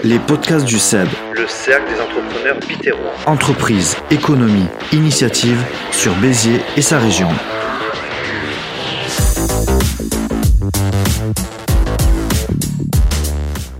Les 0.00 0.18
podcasts 0.18 0.64
du 0.64 0.78
CEB. 0.78 1.08
Le 1.34 1.46
cercle 1.46 1.92
des 1.92 2.00
entrepreneurs 2.00 2.58
bitérois. 2.66 3.12
Entreprise, 3.26 3.96
économie, 4.10 4.66
initiative 4.92 5.62
sur 5.92 6.12
Béziers 6.16 6.60
et 6.76 6.82
sa 6.82 6.98
région. 6.98 7.28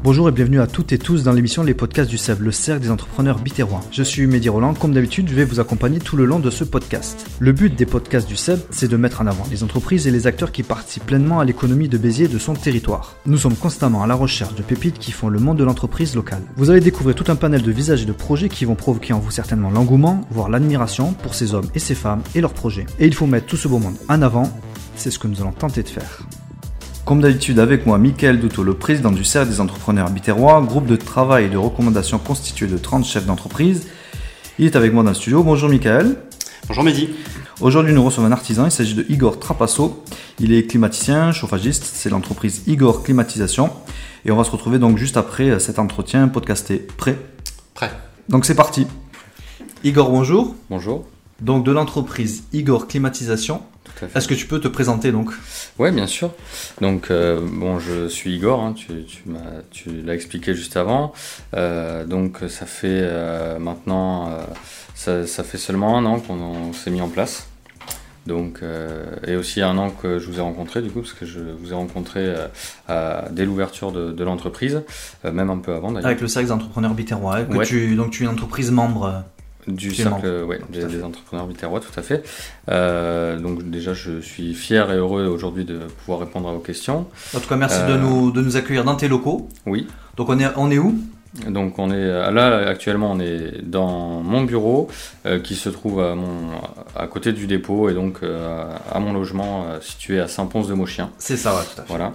Bonjour 0.05 0.29
et 0.29 0.33
bienvenue 0.33 0.61
à 0.61 0.67
toutes 0.67 0.93
et 0.93 0.99
tous 0.99 1.23
dans 1.23 1.31
l'émission 1.31 1.63
Les 1.63 1.75
podcasts 1.75 2.11
du 2.11 2.19
CEB, 2.19 2.41
le 2.41 2.51
cercle 2.51 2.83
des 2.83 2.91
entrepreneurs 2.91 3.39
bitérois. 3.39 3.83
Je 3.93 4.03
suis 4.03 4.27
Mehdi 4.27 4.49
Roland, 4.49 4.75
comme 4.75 4.93
d'habitude, 4.93 5.29
je 5.29 5.35
vais 5.37 5.45
vous 5.45 5.61
accompagner 5.61 6.01
tout 6.01 6.17
le 6.17 6.25
long 6.25 6.41
de 6.41 6.51
ce 6.51 6.65
podcast. 6.65 7.25
Le 7.39 7.53
but 7.53 7.73
des 7.77 7.87
podcasts 7.87 8.27
du 8.27 8.35
CEB, 8.35 8.59
c'est 8.71 8.89
de 8.89 8.97
mettre 8.97 9.21
en 9.21 9.29
avant 9.29 9.47
les 9.53 9.63
entreprises 9.63 10.09
et 10.09 10.11
les 10.11 10.27
acteurs 10.27 10.51
qui 10.51 10.65
participent 10.65 11.07
pleinement 11.07 11.39
à 11.39 11.45
l'économie 11.45 11.89
de 11.89 11.99
Béziers 11.99 12.27
de 12.27 12.41
son 12.41 12.55
territoire. 12.55 13.15
Nous 13.27 13.39
sommes 13.39 13.55
constamment 13.55 14.03
à 14.03 14.09
la 14.09 14.17
recherche 14.17 14.57
de 14.57 14.63
pépites 14.63 14.99
qui 14.99 15.13
font 15.13 15.29
le 15.29 15.39
monde 15.39 15.59
de 15.59 15.65
l'entreprise 15.65 16.17
locale. 16.17 16.43
Vous 16.57 16.71
allez 16.71 16.81
découvrir 16.81 17.15
tout 17.15 17.31
un 17.31 17.37
panel 17.37 17.63
de 17.63 17.71
visages 17.71 18.03
et 18.03 18.07
de 18.07 18.13
projets 18.13 18.49
qui 18.49 18.65
vont 18.65 18.75
provoquer 18.75 19.13
en 19.13 19.21
vous 19.21 19.31
certainement 19.31 19.71
l'engouement, 19.71 20.23
voire 20.33 20.49
l'admiration 20.49 21.13
pour 21.13 21.37
ces 21.37 21.55
hommes 21.55 21.69
et 21.77 21.79
ces 21.79 21.95
femmes 21.95 22.23
et 22.35 22.41
leurs 22.41 22.55
projets. 22.55 22.87
Et 22.99 23.07
il 23.07 23.15
faut 23.15 23.27
mettre 23.27 23.47
tout 23.47 23.57
ce 23.57 23.69
beau 23.69 23.79
monde 23.79 23.95
en 24.09 24.21
avant, 24.21 24.53
c'est 24.97 25.13
ce 25.13 25.21
que 25.21 25.29
nous 25.29 25.41
allons 25.43 25.53
tenter 25.53 25.85
de 25.85 25.89
faire. 25.89 26.27
Comme 27.05 27.21
d'habitude 27.21 27.59
avec 27.59 27.85
moi, 27.85 27.99
Mickaël 27.99 28.39
Douto, 28.39 28.63
le 28.63 28.75
président 28.75 29.11
du 29.11 29.25
CERF 29.25 29.49
des 29.49 29.61
entrepreneurs 29.61 30.09
bitérois, 30.09 30.61
groupe 30.63 30.87
de 30.87 30.95
travail 30.95 31.47
et 31.47 31.49
de 31.49 31.57
recommandations 31.57 32.19
constitué 32.19 32.69
de 32.69 32.79
30 32.79 33.05
chefs 33.05 33.27
d'entreprise. 33.27 33.89
Il 34.61 34.67
est 34.67 34.77
avec 34.77 34.93
moi 34.93 35.03
dans 35.03 35.11
le 35.11 35.17
studio. 35.17 35.43
Bonjour 35.43 35.69
Mickaël. 35.69 36.17
Bonjour 36.69 36.85
Mehdi. 36.85 37.09
Aujourd'hui 37.61 37.93
nous 37.93 38.05
recevons 38.05 38.29
un 38.29 38.33
artisan, 38.33 38.67
il 38.67 38.71
s'agit 38.71 38.95
de 38.95 39.05
Igor 39.09 39.41
Trapasso. 39.41 40.05
Il 40.39 40.53
est 40.53 40.65
climaticien, 40.71 41.33
chauffagiste, 41.33 41.85
c'est 41.93 42.09
l'entreprise 42.09 42.63
Igor 42.69 43.03
Climatisation. 43.03 43.71
Et 44.25 44.31
on 44.31 44.37
va 44.37 44.45
se 44.45 44.53
retrouver 44.53 44.79
donc 44.79 44.97
juste 44.97 45.17
après 45.17 45.59
cet 45.59 45.81
entretien 45.81 46.29
podcasté. 46.29 46.87
Prêt 46.97 47.19
Prêt. 47.75 47.91
Donc 48.29 48.47
c'est 48.47 48.55
parti. 48.55 48.87
Igor, 49.83 50.09
bonjour. 50.09 50.55
Bonjour. 50.71 51.05
Donc 51.41 51.65
de 51.65 51.73
l'entreprise 51.73 52.45
Igor 52.53 52.87
Climatisation. 52.87 53.63
Est-ce 54.15 54.29
que 54.29 54.35
tu 54.35 54.47
peux 54.47 54.61
te 54.61 54.69
présenter 54.69 55.13
donc? 55.13 55.31
Oui, 55.79 55.91
bien 55.93 56.07
sûr. 56.07 56.33
Donc, 56.81 57.11
euh, 57.11 57.41
bon, 57.41 57.79
je 57.79 58.09
suis 58.09 58.35
Igor, 58.35 58.61
hein, 58.61 58.75
tu, 58.75 59.05
tu 59.71 60.03
l'as 60.03 60.15
expliqué 60.15 60.55
juste 60.55 60.77
avant. 60.77 61.13
Euh, 61.55 62.05
donc, 62.05 62.39
ça 62.49 62.67
fait 62.67 63.01
euh, 63.03 63.59
maintenant, 63.59 64.31
ça, 64.95 65.27
ça, 65.27 65.45
fait 65.45 65.59
seulement 65.59 65.97
un 65.97 66.05
an 66.05 66.21
qu'on 66.21 66.73
s'est 66.73 66.91
mis 66.91 67.01
en 67.01 67.09
place. 67.09 67.49
Donc, 68.27 68.61
et 69.27 69.35
aussi 69.35 69.63
un 69.63 69.77
an 69.79 69.91
que 69.91 70.21
je 70.21 70.27
vous 70.29 70.39
ai 70.39 70.43
rencontré, 70.43 70.81
du 70.81 70.91
coup, 70.91 71.01
parce 71.01 71.13
que 71.13 71.27
je 71.27 71.41
vous 71.41 71.73
ai 71.73 71.75
rencontré 71.75 72.35
dès 73.31 73.45
l'ouverture 73.45 73.91
de, 73.91 74.13
de 74.13 74.25
l'entreprise, 74.25 74.83
même 75.25 75.51
un 75.51 75.59
peu 75.59 75.75
avant 75.75 75.91
d'ailleurs. 75.91 76.07
Avec 76.07 76.21
le 76.21 76.29
cercle 76.29 76.47
des 76.47 76.53
entrepreneurs 76.53 76.95
bitérois, 76.95 77.41
tu, 77.65 77.97
donc 77.97 78.11
tu 78.11 78.23
es 78.23 78.27
une 78.27 78.33
entreprise 78.33 78.71
membre 78.71 79.25
du 79.67 79.95
cercle 79.95 80.45
ouais, 80.45 80.61
des, 80.71 81.03
entrepreneurs 81.03 81.47
bitérois, 81.47 81.81
tout 81.81 81.99
à 81.99 82.03
fait. 82.03 82.25
Euh, 82.71 83.39
donc 83.39 83.69
déjà, 83.71 83.95
je 83.95 84.21
suis 84.21 84.55
fier 84.55 84.91
et 84.91 84.97
heureux 84.97 85.27
aujourd'hui 85.27 85.65
de 85.65 85.79
pouvoir 85.79 86.21
répondre 86.21 86.49
à 86.49 86.53
vos 86.53 86.59
questions. 86.59 87.07
En 87.35 87.41
tout 87.41 87.49
cas, 87.49 87.57
merci 87.57 87.79
de, 87.81 87.93
euh, 87.93 87.99
nous, 87.99 88.31
de 88.31 88.41
nous 88.41 88.57
accueillir 88.57 88.85
dans 88.85 88.97
tes 88.97 89.09
locaux. 89.09 89.49
Oui. 89.67 89.87
Donc 90.17 90.29
on 90.29 90.39
est, 90.39 90.49
on 90.57 90.71
est 90.71 90.79
où? 90.79 90.99
Donc 91.49 91.79
on 91.79 91.91
est 91.91 92.31
là 92.31 92.69
actuellement 92.69 93.13
on 93.13 93.21
est 93.21 93.63
dans 93.63 94.23
mon 94.23 94.43
bureau 94.43 94.89
euh, 95.25 95.41
qui 95.41 95.55
se 95.55 95.71
trouve 95.71 96.03
à, 96.03 96.15
mon, 96.15 96.51
à 96.95 97.07
côté 97.07 97.33
du 97.33 97.47
dépôt 97.47 97.89
et 97.89 97.95
donc 97.95 98.21
à 98.23 98.99
mon 98.99 99.13
logement 99.13 99.67
situé 99.81 100.21
à 100.21 100.29
Saint-Pons-de-Mauchien. 100.29 101.11
C'est 101.19 101.37
ça, 101.37 101.55
ouais, 101.55 101.63
tout 101.75 101.81
à 101.81 101.85
fait. 101.85 101.89
Voilà. 101.89 102.13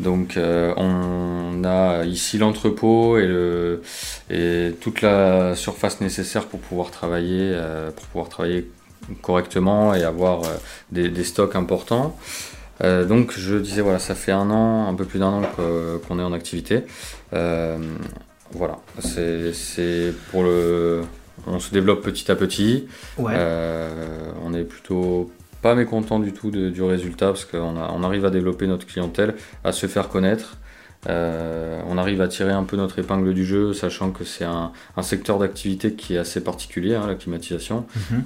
Donc 0.00 0.36
euh, 0.36 0.74
on 0.76 1.64
a 1.64 2.04
ici 2.04 2.38
l'entrepôt 2.38 3.18
et, 3.18 3.26
le, 3.26 3.82
et 4.30 4.74
toute 4.80 5.00
la 5.00 5.56
surface 5.56 6.00
nécessaire 6.00 6.46
pour 6.46 6.60
pouvoir 6.60 6.90
travailler, 6.90 7.52
euh, 7.54 7.90
pour 7.90 8.04
pouvoir 8.06 8.28
travailler 8.28 8.70
correctement 9.22 9.94
et 9.94 10.02
avoir 10.02 10.44
euh, 10.44 10.56
des, 10.92 11.24
stocks 11.24 11.56
importants. 11.56 12.16
donc 12.82 13.32
je 13.36 13.56
disais 13.56 13.80
voilà, 13.80 13.98
ça 13.98 14.14
fait 14.14 14.32
un 14.32 14.50
an, 14.50 14.88
un 14.88 14.94
peu 14.94 15.04
plus 15.04 15.18
d'un 15.18 15.28
an 15.28 15.42
qu'on 16.06 16.18
est 16.18 16.22
en 16.22 16.32
activité. 16.32 16.82
Voilà, 18.52 18.78
c'est 19.00 20.14
pour 20.30 20.42
le, 20.42 21.02
on 21.46 21.58
se 21.58 21.72
développe 21.72 22.02
petit 22.02 22.30
à 22.30 22.36
petit. 22.36 22.86
on 23.18 24.54
est 24.54 24.64
plutôt 24.64 25.30
pas 25.62 25.74
mécontent 25.74 26.20
du 26.20 26.32
tout 26.32 26.50
du 26.50 26.82
résultat 26.82 27.26
parce 27.26 27.44
qu'on 27.44 27.76
on 27.76 28.02
arrive 28.04 28.24
à 28.24 28.30
développer 28.30 28.66
notre 28.66 28.86
clientèle, 28.86 29.34
à 29.64 29.72
se 29.72 29.86
faire 29.86 30.08
connaître. 30.08 30.58
Euh, 31.08 31.80
on 31.88 31.98
arrive 31.98 32.20
à 32.20 32.28
tirer 32.28 32.52
un 32.52 32.64
peu 32.64 32.76
notre 32.76 32.98
épingle 32.98 33.32
du 33.32 33.44
jeu, 33.44 33.72
sachant 33.72 34.10
que 34.10 34.24
c'est 34.24 34.44
un, 34.44 34.72
secteur 35.02 35.38
d'activité 35.38 35.92
qui 35.92 36.14
est 36.14 36.18
assez 36.18 36.42
particulier, 36.42 36.94
hein, 36.94 37.06
la 37.06 37.14
climatisation. 37.14 37.86
Mhm. 38.10 38.24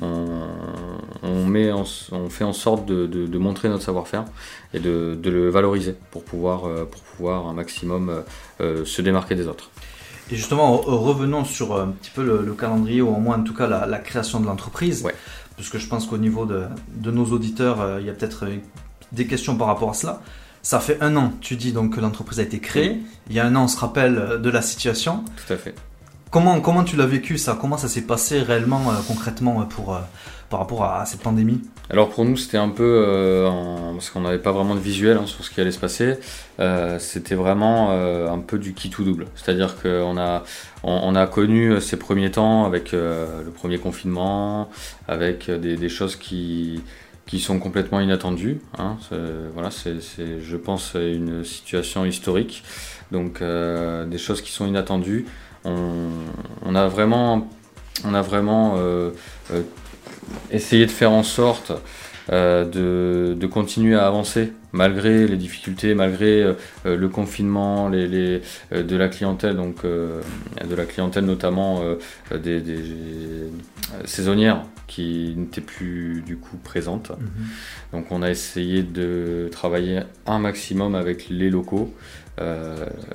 on, 1.22 1.47
met 1.47 1.72
on 1.72 2.31
fait 2.31 2.44
en 2.44 2.52
sorte 2.52 2.87
de, 2.87 3.38
montrer 3.38 3.69
notre 3.69 3.82
savoir-faire 3.82 4.25
et 4.75 4.81
de, 4.81 5.19
le 5.25 5.48
valoriser 5.50 5.94
pour 6.10 6.25
pouvoir, 6.25 6.66
euh, 6.66 6.84
pour 6.84 7.02
pouvoir 7.02 7.48
un 7.48 7.52
maximum 7.52 8.22
euh, 8.60 8.84
se 8.84 9.02
démarquer 9.02 9.34
des 9.34 9.47
autres. 9.47 9.70
Et 10.32 10.36
justement, 10.36 10.76
revenons 10.76 11.44
sur 11.44 11.76
un 11.80 11.88
petit 11.88 12.10
peu 12.10 12.22
le, 12.22 12.52
calendrier, 12.54 13.02
ou 13.02 13.08
au 13.08 13.18
moins 13.18 13.38
en 13.38 13.42
tout 13.42 13.54
cas 13.54 13.66
la, 13.66 13.86
la 13.86 13.98
création 13.98 14.41
de 14.41 14.46
l'entreprise. 14.46 15.02
Ouais 15.02 15.14
puisque 15.60 15.76
je 15.76 15.86
pense 15.86 16.06
qu'au 16.06 16.16
niveau 16.16 16.46
de, 16.46 17.10
nos 17.10 17.26
auditeurs, 17.26 17.82
euh, 17.82 18.00
il 18.00 18.06
y 18.06 18.10
a 18.10 18.14
peut-être 18.14 18.46
euh, 18.46 18.56
des 19.12 19.26
questions 19.26 19.56
par 19.56 19.66
rapport 19.66 19.90
à 19.90 19.94
cela. 19.94 20.22
Ça 20.62 20.80
fait 20.80 20.96
un 21.02 21.16
an, 21.16 21.34
tu 21.42 21.56
dis 21.56 21.72
donc 21.72 21.96
que 21.96 22.00
l'entreprise 22.00 22.40
a 22.40 22.42
été 22.42 22.60
créée. 22.60 22.98
Il 23.28 23.36
y 23.36 23.40
a 23.40 23.44
un 23.44 23.54
an, 23.56 23.64
on 23.64 23.69
se 23.69 23.78
rappelle 23.78 24.16
euh, 24.16 24.38
de 24.38 24.48
la 24.48 24.62
situation. 24.62 25.22
Tout 25.46 25.52
à 25.52 25.56
fait. 25.58 25.74
Comment, 26.30 26.60
comment 26.60 26.84
tu 26.84 26.96
l'as 26.96 27.06
vécu 27.06 27.38
ça? 27.38 27.58
Comment 27.60 27.76
ça 27.76 27.88
s'est 27.88 28.02
passé 28.02 28.41
réellement, 28.41 28.82
concrètement, 29.08 29.66
pour, 29.66 29.98
par 30.48 30.60
rapport 30.60 30.84
à, 30.84 31.04
cette 31.04 31.22
pandémie? 31.22 31.60
Alors 31.91 32.08
pour 32.08 32.24
nous, 32.24 32.36
c'était 32.36 32.56
un 32.56 32.68
peu, 32.68 33.48
parce 33.94 34.10
qu'on 34.10 34.20
n'avait 34.20 34.38
pas 34.38 34.52
vraiment 34.52 34.76
de 34.76 34.80
visuel 34.80 35.16
hein, 35.16 35.26
sur 35.26 35.44
ce 35.44 35.50
qui 35.50 35.60
allait 35.60 35.72
se 35.72 35.80
passer, 35.80 36.19
c'était 37.00 37.34
vraiment 37.34 37.90
un 37.90 38.38
peu 38.38 38.60
du 38.60 38.74
qui 38.74 38.90
tout 38.90 39.02
double. 39.02 39.26
C'est-à-dire 39.34 39.74
qu'on 39.82 40.16
a, 40.19 40.44
on, 40.82 41.14
a 41.14 41.26
connu 41.26 41.72
euh, 41.72 41.80
ces 41.80 41.96
premiers 41.96 42.30
temps 42.30 42.64
avec 42.64 42.94
euh, 42.94 43.42
le 43.44 43.50
premier 43.50 43.78
confinement, 43.78 44.70
avec 45.08 45.48
euh, 45.48 45.58
des, 45.58 45.88
choses 45.88 46.16
qui, 46.16 46.80
qui 47.26 47.40
sont 47.40 47.58
complètement 47.58 48.00
inattendues. 48.00 48.60
Hein. 48.78 48.96
Voilà, 49.54 49.70
c'est, 49.70 49.98
je 50.40 50.56
pense, 50.56 50.94
une 50.94 51.44
situation 51.44 52.04
historique. 52.04 52.62
Donc, 53.12 53.42
des 53.42 54.19
choses 54.19 54.40
qui 54.40 54.52
sont 54.52 54.66
inattendues. 54.66 55.26
On, 55.65 56.75
a 56.75 56.88
vraiment, 56.88 57.48
a 58.04 58.22
vraiment 58.22 58.76
essayé 60.50 60.87
de 60.87 60.91
faire 60.91 61.12
en 61.12 61.22
sorte 61.22 61.72
de, 62.31 63.37
de, 63.38 63.47
continuer 63.47 63.97
à 63.97 64.06
avancer 64.06 64.53
malgré 64.72 65.26
les 65.26 65.37
difficultés, 65.37 65.94
malgré 65.94 66.43
euh, 66.43 66.54
euh, 66.87 66.97
le 66.97 67.09
confinement, 67.09 67.88
les, 67.88 68.43
euh, 68.72 68.82
de 68.82 68.97
la 68.97 69.09
clientèle, 69.09 69.56
donc 69.56 69.84
de 69.84 70.75
la 70.75 70.84
clientèle 70.84 71.25
notamment 71.25 71.82
des, 72.32 72.62
saisonnières 74.04 74.65
qui 74.90 75.34
n'étaient 75.36 75.60
plus 75.62 76.22
du 76.26 76.36
coup 76.36 76.58
présentes. 76.58 77.10
Mhm. 77.10 77.28
Donc 77.92 78.12
on 78.12 78.22
a 78.22 78.30
essayé 78.30 78.82
de 78.82 79.48
travailler 79.50 80.00
un 80.26 80.38
maximum 80.38 80.94
avec 80.94 81.28
les 81.30 81.48
locaux 81.48 81.94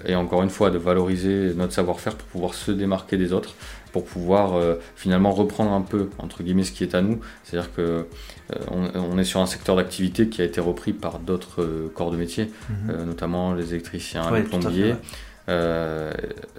et 0.08 0.14
encore 0.14 0.44
une 0.44 0.52
fois 0.52 0.70
de 0.70 0.78
valoriser 0.78 1.52
notre 1.56 1.74
savoir-faire 1.74 2.14
pour 2.16 2.28
pouvoir 2.28 2.54
se 2.54 2.72
démarquer 2.72 3.18
des 3.18 3.34
autres 3.34 3.56
pour 3.96 4.04
pouvoir 4.04 4.56
euh, 4.56 4.76
finalement 4.98 5.32
reprendre 5.32 5.72
un 5.72 5.80
peu 5.80 6.10
entre 6.20 6.44
guillemets 6.44 6.66
ce 6.66 6.74
qui 6.74 6.84
est 6.84 6.96
à 6.96 7.02
nous. 7.02 7.22
C'est-à-dire 7.46 7.74
que 7.74 7.82
euh, 7.82 8.90
on, 8.94 9.18
est 9.18 9.24
sur 9.24 9.40
un 9.40 9.46
secteur 9.46 9.78
d'activité 9.78 10.28
qui 10.28 10.42
a 10.42 10.44
été 10.44 10.60
repris 10.60 10.92
par 10.92 11.20
d'autres 11.20 11.62
euh, 11.62 11.90
corps 11.96 12.12
de 12.12 12.18
métier, 12.18 12.52
mhm. 12.70 13.06
notamment 13.06 13.54
les 13.54 13.74
électriciens, 13.74 14.30
les 14.36 14.42
plombiers, 14.42 14.96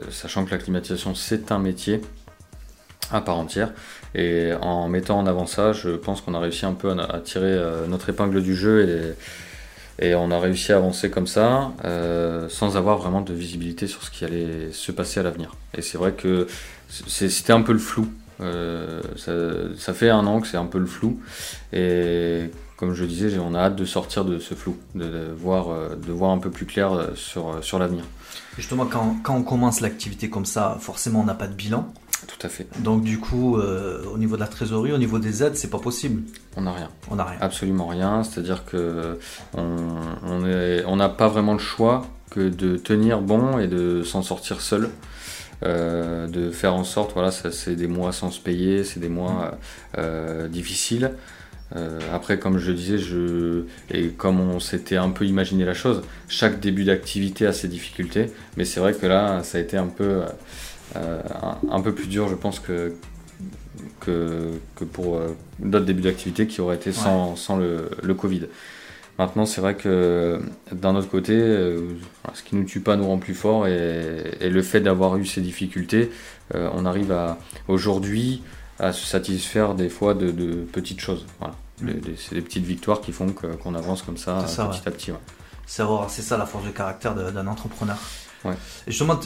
sachant 0.09 0.47
que 0.47 0.51
la 0.51 0.57
climatisation 0.57 1.15
c'est 1.15 1.53
un 1.53 1.59
métier 1.59 2.01
à 3.13 3.21
part 3.21 3.37
entière. 3.37 3.73
Et 4.15 4.53
en 4.61 4.89
mettant 4.89 5.19
en 5.19 5.27
avant 5.27 5.47
ça, 5.47 5.73
je 5.73 5.91
pense 5.91 6.21
qu'on 6.21 6.35
a 6.35 6.41
réussi 6.41 6.67
un 6.67 6.73
peu 6.73 6.91
à, 6.91 7.21
tirer 7.21 7.59
notre 7.89 8.09
épingle 8.09 8.43
du 8.43 8.55
jeu 8.55 9.17
et, 10.01 10.15
on 10.15 10.31
a 10.31 10.39
réussi 10.39 10.73
à 10.73 10.77
avancer 10.77 11.11
comme 11.11 11.27
ça 11.27 11.73
sans 12.49 12.77
avoir 12.77 12.99
vraiment 12.99 13.21
de 13.21 13.35
visibilité 13.35 13.87
sur 13.87 14.03
ce 14.03 14.11
qui 14.11 14.25
allait 14.25 14.73
se 14.73 14.93
passer 14.93 15.21
à 15.21 15.23
l'avenir. 15.23 15.55
Et 15.77 15.83
c'est 15.83 15.99
vrai 15.99 16.13
que 16.13 16.47
c'était 16.89 17.53
un 17.53 17.63
peu 17.63 17.73
le 17.73 17.79
flou. 17.79 18.09
Euh, 18.41 19.01
ça, 19.77 19.95
fait 19.95 20.11
un 20.11 20.27
an 20.27 20.41
que 20.41 20.47
c'est 20.47 20.57
un 20.57 20.67
peu 20.67 20.79
le 20.79 20.87
flou. 20.87 21.21
Et 21.73 22.51
comme 22.77 22.95
je 22.95 23.05
disais, 23.05 23.39
on 23.39 23.55
a 23.55 23.61
hâte 23.61 23.77
de 23.77 23.85
sortir 23.85 24.25
de 24.25 24.39
ce 24.39 24.55
flou, 24.55 24.77
de, 24.95 25.33
voir, 25.37 25.71
euh, 25.71 25.97
un 26.23 26.39
peu 26.39 26.51
plus 26.51 26.67
clair 26.67 26.93
euh, 26.93 27.15
sur, 27.15 27.79
l'avenir. 27.79 28.05
Justement, 28.57 28.87
quand, 28.87 29.35
on 29.35 29.43
commence 29.43 29.81
l'activité 29.81 30.29
comme 30.29 30.47
ça, 30.47 30.77
forcément, 30.81 31.21
on 31.21 31.25
n'a 31.25 31.35
pas 31.35 31.47
de 31.47 31.55
bilan. 31.55 31.91
Tout 32.27 32.47
à 32.47 32.49
fait. 32.49 32.67
Donc 32.83 33.03
du 33.03 33.19
coup, 33.19 33.57
au 33.57 34.19
niveau 34.19 34.37
de 34.37 34.41
la 34.41 34.47
trésorerie, 34.47 34.93
au 34.93 34.99
niveau 34.99 35.19
des 35.19 35.43
aides, 35.43 35.57
c'est 35.57 35.71
pas 35.71 35.79
possible. 35.79 36.23
On 36.57 36.63
n'a 36.63 36.73
rien. 36.73 36.89
On 37.11 37.17
n'a 37.17 37.25
rien. 37.25 37.39
Absolument 37.41 37.87
rien. 37.87 38.25
C'est-à-dire 38.25 38.65
que 38.65 39.19
on 39.55 40.97
n'a 40.97 41.09
pas 41.09 41.29
vraiment 41.29 41.53
le 41.53 41.59
choix 41.59 42.07
que 42.31 42.49
de 42.49 42.77
tenir 42.77 43.21
bon 43.21 43.59
et 43.59 43.69
de 43.69 44.03
s'en 44.03 44.23
sortir 44.23 44.61
seul. 44.61 44.91
Euh, 45.63 46.27
de 46.27 46.51
faire 46.51 46.75
en 46.75 46.85
sorte, 46.85 47.15
voilà, 47.15 47.31
ça 47.31 47.51
c'est 47.51 47.77
des 47.77 47.87
mois 47.87 48.13
sans 48.13 48.31
se 48.31 48.41
payer, 48.41 48.85
c'est 48.85 49.01
des 49.01 49.09
mois 49.09 49.57
euh, 49.97 50.49
difficiles. 50.49 51.13
Euh, 51.75 51.99
après, 52.13 52.39
comme 52.39 52.59
je 52.59 52.71
le 52.71 52.77
disais, 52.77 52.99
je, 52.99 53.65
et 53.91 54.09
comme 54.09 54.39
on 54.39 54.61
s'était 54.61 54.97
un 54.97 55.09
peu 55.09 55.25
imaginé 55.25 55.65
la 55.65 55.75
chose, 55.75 56.03
chaque 56.29 56.61
début 56.61 56.85
d'activité 56.85 57.47
a 57.47 57.53
ses 57.53 57.69
difficultés, 57.69 58.31
mais 58.57 58.65
c'est 58.65 58.81
vrai 58.81 58.93
que 58.93 59.07
là, 59.07 59.43
ça 59.43 59.59
a 59.59 59.61
été 59.61 59.77
un 59.79 59.89
peu, 59.89 60.05
euh, 60.05 60.27
un, 60.95 61.59
un 61.71 61.81
peu 61.81 61.93
plus 61.95 62.07
dur, 62.07 62.29
je 62.29 62.35
pense, 62.35 62.61
que, 62.61 62.95
que, 64.01 64.51
que 64.77 64.85
pour 64.85 65.17
euh, 65.17 65.37
d'autres 65.59 65.85
débuts 65.85 66.03
d'activité 66.03 66.47
qui 66.47 66.61
auraient 66.61 66.77
été 66.77 66.93
sans, 66.93 67.37
sans 67.37 67.57
le, 67.57 67.91
le 68.03 68.15
Covid. 68.15 68.47
Maintenant, 69.19 69.47
c'est 69.47 69.63
vrai 69.63 69.75
que 69.75 70.41
d'un 70.73 70.95
autre 70.95 71.09
côté, 71.09 71.33
euh, 71.33 71.81
ce 72.35 72.43
qui 72.43 72.55
nous 72.55 72.65
tue 72.65 72.81
pas 72.81 72.97
nous 72.97 73.07
rend 73.07 73.17
plus 73.19 73.35
fort 73.35 73.67
et, 73.67 74.37
et 74.41 74.51
le 74.51 74.63
fait 74.63 74.81
d'avoir 74.81 75.17
eu 75.17 75.25
ces 75.25 75.41
difficultés, 75.41 76.11
euh, 76.55 76.69
on 76.75 76.85
arrive 76.85 77.13
à 77.13 77.39
aujourd'hui 77.67 78.43
à 78.79 78.93
se 78.93 79.07
satisfaire 79.07 79.75
des 79.75 79.89
fois 79.89 80.13
de, 80.13 80.31
de 80.31 80.53
petites 80.71 81.01
choses. 81.01 81.25
Voilà. 81.41 81.55
Mm. 81.81 81.93
C'est 82.19 82.35
des 82.35 82.43
petites 82.43 82.65
victoires 82.67 83.01
qui 83.01 83.13
font 83.13 83.29
qu'on 83.33 83.75
avance 83.75 84.03
comme 84.03 84.19
ça, 84.19 84.45
petit 84.45 84.87
à 84.87 84.91
petit. 84.91 85.13
ouais. 85.13 85.19
C'est 85.67 86.23
ça 86.23 86.37
la 86.37 86.47
force 86.47 86.65
de 86.67 86.71
caractère 86.71 87.15
d'un 87.15 87.47
entrepreneur. 87.47 87.97
Ouais. 88.45 88.55
Et 88.87 88.91
justement, 88.91 89.19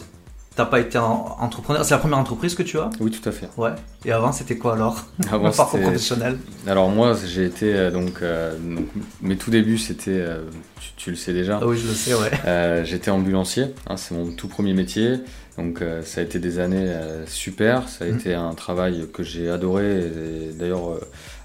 t'as 0.57 0.65
pas 0.67 0.81
été 0.81 0.99
en- 0.99 1.37
entrepreneur, 1.41 1.85
c'est 1.85 1.93
la 1.95 1.99
première 1.99 2.19
entreprise 2.19 2.55
que 2.55 2.63
tu 2.63 2.79
as? 2.79 2.91
Oui, 3.01 3.11
tout 3.11 3.27
à 3.29 3.33
fait. 3.33 3.49
Ouais. 3.57 3.71
Et 4.05 4.13
avant, 4.13 4.33
c'était 4.33 4.57
quoi 4.57 4.75
alors? 4.75 5.07
Avant, 5.31 5.49
Le 5.49 5.53
parcours 5.55 5.69
c'était- 5.73 5.83
professionnel 5.85 6.39
Alors 6.67 6.89
moi, 6.91 7.17
j'ai 7.27 7.45
été 7.45 7.75
euh, 7.75 7.91
donc, 7.91 8.23
euh, 8.23 8.57
donc 8.59 8.87
mes 9.23 9.37
tout 9.37 9.51
débuts, 9.51 9.79
c'était, 9.79 10.11
euh, 10.11 10.43
tu, 10.81 10.89
tu 10.97 11.11
le 11.11 11.17
sais 11.17 11.33
déjà, 11.33 11.59
Ah 11.63 11.67
oui, 11.67 11.79
je 11.79 11.87
le 11.89 11.95
sais, 11.95 12.15
ouais. 12.15 12.31
Euh, 12.47 12.85
j'étais 12.85 13.11
ambulancier, 13.11 13.67
hein, 13.89 13.97
c'est 13.97 14.15
mon 14.15 14.31
tout 14.33 14.49
premier 14.49 14.75
métier. 14.75 15.19
Donc 15.59 15.83
ça 16.05 16.23
a 16.23 16.25
été 16.25 16.39
des 16.39 16.59
années 16.59 16.91
super, 17.27 17.87
ça 17.89 18.05
a 18.07 18.09
Mhm. 18.09 18.15
été 18.19 18.35
un 18.35 18.55
travail 18.55 19.07
que 19.13 19.23
j'ai 19.23 19.51
adoré. 19.51 19.99
Et 20.07 20.53
D'ailleurs, 20.59 20.99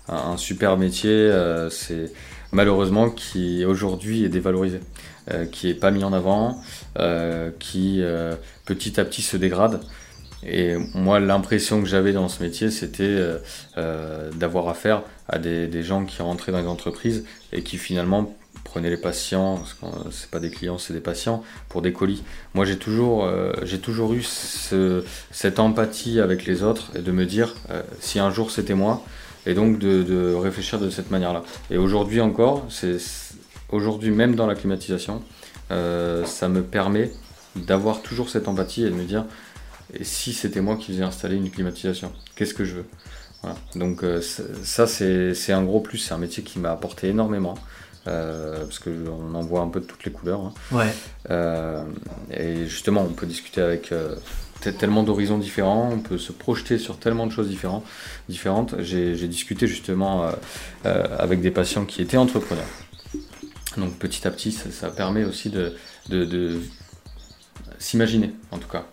un, 0.08 0.32
un 0.34 0.38
super 0.38 0.78
métier, 0.78 1.30
c'est 1.70 2.14
malheureusement 2.54 3.10
qui 3.10 3.66
aujourd'hui 3.66 4.24
est 4.24 4.30
dévalorisé, 4.30 4.80
euh, 5.32 5.46
qui 5.48 5.70
est 5.72 5.74
pas 5.74 5.90
mis 5.90 6.04
en 6.04 6.14
avant, 6.14 6.62
euh, 7.00 7.50
qui 7.58 7.98
euh, 8.02 8.36
petit 8.66 9.00
à 9.00 9.06
petit 9.06 9.24
se 9.24 9.38
dégrade. 9.38 9.80
Et 10.46 10.76
moi, 10.94 11.20
l'impression 11.20 11.82
que 11.82 11.88
j'avais 11.88 12.14
dans 12.14 12.30
ce 12.30 12.44
métier, 12.44 12.70
c'était 12.70 13.18
d'avoir 13.76 14.68
affaire 14.70 15.02
à 15.28 15.40
des, 15.40 15.82
gens 15.82 16.06
qui 16.06 16.22
rentraient 16.22 16.52
dans 16.52 16.62
les 16.62 16.68
entreprises 16.68 17.26
et 17.52 17.64
qui 17.64 17.80
finalement 17.80 18.36
prenaient 18.64 18.92
les 18.92 18.98
patients, 18.98 19.58
parce 19.58 19.74
que 19.74 20.12
c'est 20.12 20.30
pas 20.30 20.40
des 20.40 20.52
clients, 20.52 20.78
c'est 20.78 20.94
des 20.94 21.00
patients, 21.00 21.44
pour 21.68 21.82
des 21.82 21.94
colis. 21.94 22.22
Moi, 22.54 22.66
j'ai 22.66 22.78
toujours, 22.78 23.28
j'ai 23.64 23.80
toujours 23.80 24.14
eu 24.14 24.22
ce- 24.22 25.04
cette 25.32 25.58
empathie 25.58 26.20
avec 26.20 26.46
les 26.46 26.62
autres 26.62 26.92
et 26.96 27.00
de 27.02 27.12
me 27.12 27.26
dire 27.26 27.56
si 28.00 28.20
un 28.20 28.30
jour 28.30 28.52
c'était 28.52 28.76
moi, 28.76 29.02
et 29.48 29.56
donc 29.56 29.80
de 29.80 30.34
réfléchir 30.36 30.78
de 30.78 30.92
cette 30.92 31.10
manière-là. 31.10 31.44
Et 31.72 31.78
aujourd'hui 31.78 32.22
encore, 32.22 32.68
c'est 32.70 33.00
aujourd'hui 33.70 34.12
même 34.12 34.36
dans 34.36 34.48
la 34.48 34.56
climatisation, 34.56 35.22
euh, 35.72 36.26
ça 36.26 36.48
me 36.50 36.62
permet 36.62 37.12
d'avoir 37.56 38.02
toujours 38.02 38.30
cette 38.30 38.48
empathie 38.48 38.84
et 38.86 38.90
de 38.90 38.96
me 38.96 39.04
dire 39.06 39.26
et 39.94 40.04
si 40.04 40.34
c'était 40.34 40.62
moi 40.62 40.76
qui 40.76 40.92
faisais 40.92 41.04
installer 41.04 41.36
une 41.38 41.50
climatisation, 41.50 42.12
qu'est-ce 42.36 42.54
que 42.54 42.66
je 42.66 42.76
veux? 42.78 42.86
Voilà. 43.42 43.58
Donc 43.76 44.04
euh, 44.04 44.22
ça 44.64 44.88
c'est 44.88 45.54
un 45.54 45.64
gros 45.64 45.80
plus, 45.80 45.98
c'est 46.00 46.14
un 46.14 46.18
métier 46.18 46.44
qui 46.44 46.60
m'a 46.60 46.72
apporté 46.72 47.08
énormément. 47.10 47.56
euh, 48.08 48.64
parce 48.66 48.80
qu'on 48.80 49.34
en 49.34 49.42
voit 49.42 49.62
un 49.62 49.68
peu 49.68 49.80
de 49.80 49.86
toutes 49.86 50.04
les 50.06 50.12
couleurs. 50.12 50.42
hein. 50.42 50.54
Ouais. 50.72 50.94
Euh, 51.32 51.84
et 52.32 52.68
justement, 52.68 53.02
on 53.02 53.14
peut 53.14 53.26
discuter 53.26 53.62
avec 53.62 53.92
tellement 54.80 55.04
d'horizons 55.04 55.38
différents, 55.40 55.90
on 55.92 56.00
peut 56.00 56.18
se 56.20 56.32
projeter 56.32 56.78
sur 56.78 56.98
tellement 56.98 57.26
de 57.28 57.32
choses 57.32 57.48
différentes. 57.50 57.84
différentes. 58.30 58.76
J'ai 58.82 59.28
discuté 59.28 59.68
justement 59.68 60.30
avec 60.84 61.42
des 61.42 61.52
patients 61.52 61.86
qui 61.86 62.02
étaient 62.02 62.18
entrepreneurs. 62.18 62.66
Donc 63.78 63.98
petit 63.98 64.28
à 64.28 64.32
petit, 64.32 64.52
ça, 64.52 64.90
permet 64.90 65.24
aussi 65.24 65.50
de, 65.50 66.62
s'imaginer, 67.78 68.32
en 68.52 68.58
tout 68.58 68.68
cas. 68.68 68.86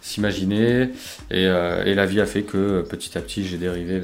S'imaginer, 0.00 0.90
et, 1.30 1.46
euh, 1.46 1.84
et 1.84 1.94
la 1.94 2.06
vie 2.06 2.20
a 2.20 2.26
fait 2.26 2.42
que 2.42 2.82
petit 2.82 3.18
à 3.18 3.20
petit, 3.20 3.44
j'ai 3.44 3.58
dérivé 3.58 4.00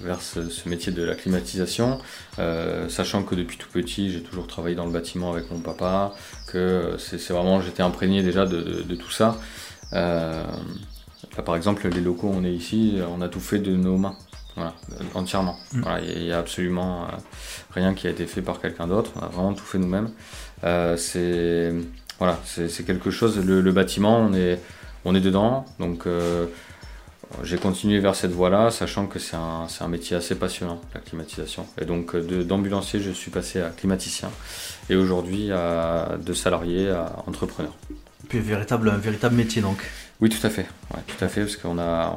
vers, 0.00 0.22
ce, 0.22 0.68
métier 0.68 0.90
de 0.90 1.02
la 1.02 1.14
climatisation, 1.14 1.98
euh, 2.38 2.88
sachant 2.88 3.22
que 3.22 3.34
depuis 3.34 3.58
tout 3.58 3.68
petit, 3.68 4.10
j'ai 4.10 4.22
toujours 4.22 4.46
travaillé 4.46 4.74
dans 4.74 4.86
le 4.86 4.90
bâtiment 4.90 5.30
avec 5.32 5.50
mon 5.50 5.60
papa, 5.60 6.14
que 6.46 6.96
c'est 6.98 7.18
vraiment, 7.28 7.60
j'étais 7.60 7.82
imprégné 7.82 8.22
déjà 8.22 8.46
de, 8.46 8.94
tout 8.94 9.10
ça. 9.10 9.38
Euh, 9.92 10.44
par 11.44 11.56
exemple, 11.56 11.86
les 11.88 12.00
locaux, 12.00 12.30
on 12.32 12.42
est 12.44 12.52
ici, 12.52 12.98
on 13.14 13.20
a 13.20 13.28
tout 13.28 13.40
fait 13.40 13.58
de 13.58 13.76
nos 13.76 13.98
mains, 13.98 14.16
voilà, 14.56 14.74
entièrement. 15.14 15.58
Mm. 15.72 15.80
Voilà, 15.82 16.00
Il 16.00 16.22
n'y 16.24 16.32
a 16.32 16.38
absolument 16.38 17.04
euh, 17.04 17.06
rien 17.72 17.94
qui 17.94 18.06
a 18.06 18.10
été 18.10 18.26
fait 18.26 18.42
par 18.42 18.60
quelqu'un 18.60 18.86
d'autre, 18.86 19.12
on 19.16 19.20
a 19.20 19.28
vraiment 19.28 19.54
tout 19.54 19.64
fait 19.64 19.78
nous-mêmes. 19.78 20.10
Euh, 20.64 20.96
c'est 20.96 21.72
voilà, 22.18 22.38
c'est 22.44 22.84
quelque 22.86 23.10
chose, 23.10 23.44
le, 23.44 23.60
le 23.60 23.72
bâtiment, 23.72 24.18
on 24.18 24.32
est, 24.32 24.60
on 25.04 25.14
est 25.14 25.20
dedans, 25.20 25.64
donc 25.80 26.06
euh, 26.06 26.46
j'ai 27.42 27.56
continué 27.56 27.98
vers 27.98 28.14
cette 28.14 28.30
voie-là, 28.30 28.70
sachant 28.70 29.06
que 29.06 29.18
c'est 29.18 29.34
un, 29.34 29.66
un 29.80 29.88
métier 29.88 30.16
assez 30.16 30.36
passionnant, 30.36 30.80
la 30.94 31.00
climatisation. 31.00 31.66
Et 31.80 31.84
donc 31.84 32.14
d'ambulancier, 32.16 33.00
je 33.00 33.10
suis 33.10 33.32
passé 33.32 33.60
à 33.60 33.70
climaticien, 33.70 34.30
et 34.88 34.94
aujourd'hui 34.94 35.48
de 35.48 36.32
salarié 36.32 36.90
à 36.90 37.12
entrepreneur. 37.26 37.72
Puis 38.28 38.38
véritable, 38.38 38.88
un 38.90 38.98
véritable 38.98 39.34
métier 39.34 39.62
donc. 39.62 39.78
Oui, 40.22 40.28
tout 40.28 40.46
à 40.46 40.50
fait. 40.50 40.66
Parce 41.40 41.56
qu'on 41.56 41.80
a, 41.80 42.16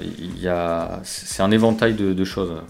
il 0.00 0.40
y 0.40 0.48
a, 0.48 1.00
c'est 1.04 1.42
un 1.42 1.50
éventail 1.50 1.92
de, 1.92 2.24
choses. 2.24 2.62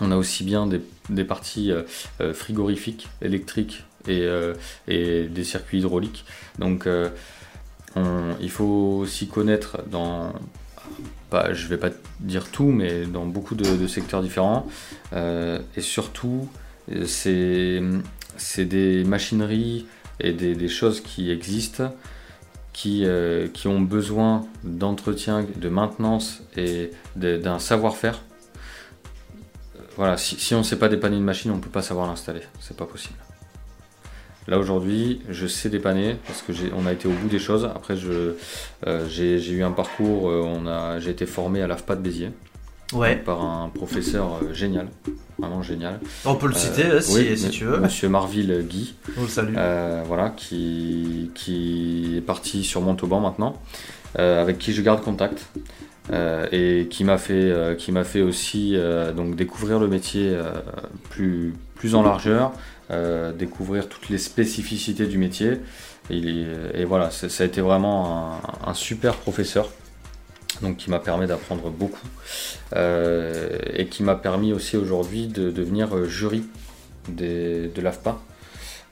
On 0.00 0.12
a 0.12 0.16
aussi 0.16 0.44
bien 0.44 0.68
des, 1.08 1.24
parties 1.24 1.72
euh, 1.72 1.82
euh, 2.20 2.32
frigorifiques, 2.32 3.08
électriques 3.20 3.82
et, 4.06 4.20
euh, 4.20 4.54
et 4.86 5.24
des 5.24 5.42
circuits 5.42 5.80
hydrauliques. 5.80 6.24
Donc, 6.60 6.88
on- 7.96 8.36
il 8.40 8.50
faut 8.50 9.00
aussi 9.02 9.26
connaître 9.26 9.82
dans, 9.90 10.32
pas, 11.30 11.52
je 11.52 11.66
vais 11.66 11.78
pas 11.78 11.90
dire 12.20 12.48
tout, 12.48 12.68
mais 12.68 13.06
dans 13.06 13.26
beaucoup 13.26 13.56
de, 13.56 13.88
secteurs 13.88 14.22
différents. 14.22 14.68
Et 15.12 15.80
surtout, 15.80 16.48
c'est, 17.06 17.82
des 18.58 19.02
machineries 19.02 19.86
et 20.20 20.32
des 20.32 20.68
choses 20.68 21.00
qui 21.00 21.32
existent 21.32 21.92
qui, 22.74 23.06
euh, 23.06 23.48
qui 23.48 23.68
ont 23.68 23.80
besoin 23.80 24.44
d'entretien, 24.64 25.46
de 25.56 25.68
maintenance 25.70 26.42
et 26.56 26.90
d'un 27.16 27.58
savoir-faire. 27.58 28.20
Voilà, 29.96 30.16
si, 30.16 30.54
on 30.54 30.58
ne 30.58 30.62
sait 30.64 30.78
pas 30.78 30.88
dépanner 30.88 31.16
une 31.16 31.24
machine, 31.24 31.52
on 31.52 31.56
ne 31.56 31.60
peut 31.60 31.70
pas 31.70 31.82
savoir 31.82 32.08
l'installer. 32.08 32.42
C'est 32.60 32.76
pas 32.76 32.84
possible. 32.84 33.14
Là 34.48 34.58
aujourd'hui, 34.58 35.22
je 35.30 35.46
sais 35.46 35.70
dépanner 35.70 36.16
parce 36.26 36.42
que 36.42 36.52
on 36.76 36.84
a 36.84 36.92
été 36.92 37.08
au 37.08 37.12
bout 37.12 37.28
des 37.28 37.38
choses. 37.38 37.64
Après, 37.64 37.94
euh, 38.04 38.34
j'ai, 39.08 39.50
eu 39.50 39.62
un 39.62 39.70
parcours, 39.70 40.28
euh, 40.28 40.98
j'ai 41.00 41.10
été 41.10 41.24
formé 41.24 41.62
à 41.62 41.66
l'AFPA 41.66 41.96
de 41.96 42.02
Béziers 42.02 42.32
Ouais. 42.94 43.16
par 43.16 43.42
un 43.44 43.68
professeur 43.68 44.40
euh, 44.42 44.52
génial, 44.54 44.88
vraiment 45.38 45.62
génial. 45.62 46.00
On 46.24 46.34
peut 46.36 46.46
le 46.46 46.54
citer 46.54 46.84
Euh, 46.84 47.00
si, 47.00 47.16
oui, 47.16 47.38
si 47.38 47.50
tu 47.50 47.64
veux. 47.64 47.78
Monsieur 47.78 48.08
Marville 48.08 48.64
Guy. 48.68 48.94
On 49.18 49.22
le 49.22 49.28
salue. 49.28 49.54
Euh, 49.56 50.02
voilà, 50.06 50.30
qui, 50.30 51.30
qui 51.34 52.14
est 52.16 52.20
parti 52.20 52.64
sur 52.64 52.80
Montauban 52.80 53.20
maintenant, 53.20 53.60
avec 54.16 54.58
qui 54.58 54.72
je 54.72 54.82
garde 54.82 55.02
contact. 55.02 55.46
et 56.52 56.86
qui 56.90 57.02
m'a 57.04 57.18
fait, 57.18 57.76
qui 57.78 57.90
m'a 57.90 58.04
fait 58.04 58.22
aussi 58.22 58.76
donc 59.16 59.36
découvrir 59.36 59.78
le 59.80 59.88
métier 59.88 60.36
plus, 61.10 61.54
plus 61.74 61.94
en 61.94 62.02
largeur, 62.02 62.52
découvrir 63.36 63.88
toutes 63.88 64.08
les 64.08 64.18
spécificités 64.18 65.06
du 65.06 65.18
métier. 65.18 65.60
Et, 66.10 66.84
voilà, 66.84 67.10
ça 67.10 67.42
a 67.42 67.46
été 67.46 67.60
vraiment 67.60 68.38
un, 68.64 68.70
un 68.70 68.74
super 68.74 69.14
professeur, 69.16 69.70
donc 70.62 70.76
qui 70.76 70.90
m'a 70.90 70.98
permis 70.98 71.26
d'apprendre 71.26 71.70
beaucoup 71.70 72.06
euh, 72.74 73.58
et 73.72 73.86
qui 73.86 74.02
m'a 74.02 74.14
permis 74.14 74.52
aussi 74.52 74.76
aujourd'hui 74.76 75.26
de 75.26 75.50
devenir 75.50 75.96
euh, 75.96 76.06
jury 76.06 76.44
des, 77.08 77.68
de 77.68 77.82
l'AFPA. 77.82 78.18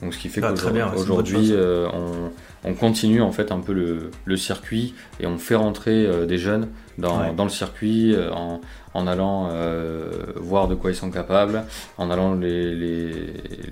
Donc 0.00 0.14
ce 0.14 0.18
qui 0.18 0.28
fait 0.28 0.42
Ah, 0.42 0.52
ouais, 0.52 0.82
qu'aujourd'hui 0.94 1.52
euh, 1.52 1.88
on, 1.92 2.30
on 2.64 2.74
continue 2.74 3.20
en 3.22 3.32
fait 3.32 3.50
un 3.52 3.60
peu 3.60 3.72
le, 3.72 4.10
le 4.24 4.36
circuit 4.36 4.94
et 5.20 5.26
on 5.26 5.38
fait 5.38 5.54
rentrer 5.56 6.06
euh, 6.06 6.26
des 6.26 6.38
jeunes 6.38 6.68
dans, 6.98 7.20
Ouais. 7.20 7.34
dans 7.34 7.44
le 7.44 7.50
circuit 7.50 8.14
euh, 8.14 8.30
en, 8.32 8.60
en 8.94 9.06
allant 9.06 9.48
euh, 9.50 10.10
voir 10.36 10.68
de 10.68 10.74
quoi 10.74 10.90
ils 10.90 10.96
sont 10.96 11.10
capables, 11.10 11.64
en 11.98 12.10
allant 12.10 12.34
les, 12.34 12.74
les, 12.74 13.12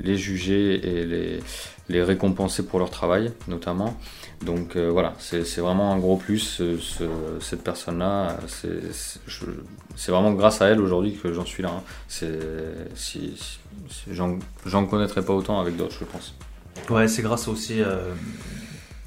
les 0.02 0.16
juger 0.16 0.74
et 0.74 1.04
les, 1.06 1.40
les 1.88 2.02
récompenser 2.02 2.64
pour 2.66 2.78
leur 2.78 2.90
travail 2.90 3.32
notamment. 3.48 3.94
Donc 4.44 4.76
voilà, 4.78 5.12
c'est 5.18 5.58
vraiment 5.58 5.92
un 5.92 5.98
gros 5.98 6.16
plus, 6.16 6.38
ce- 6.78 7.38
cette 7.40 7.62
personne-là. 7.62 8.38
C'est 9.96 10.10
vraiment 10.10 10.32
grâce 10.32 10.62
à 10.62 10.68
elle 10.68 10.80
aujourd'hui 10.80 11.12
que 11.22 11.30
j'en 11.34 11.44
suis 11.44 11.62
là. 11.62 11.70
hein. 11.76 11.82
C'est 12.08 12.38
si, 12.94 13.34
j'en 14.10 14.86
connaîtrais 14.86 15.22
pas 15.22 15.34
autant 15.34 15.60
avec 15.60 15.76
d'autres, 15.76 15.96
je 16.00 16.04
pense. 16.06 16.34
Ouais, 16.88 17.06
c'est 17.06 17.20
grâce 17.20 17.48
aussi, 17.48 17.82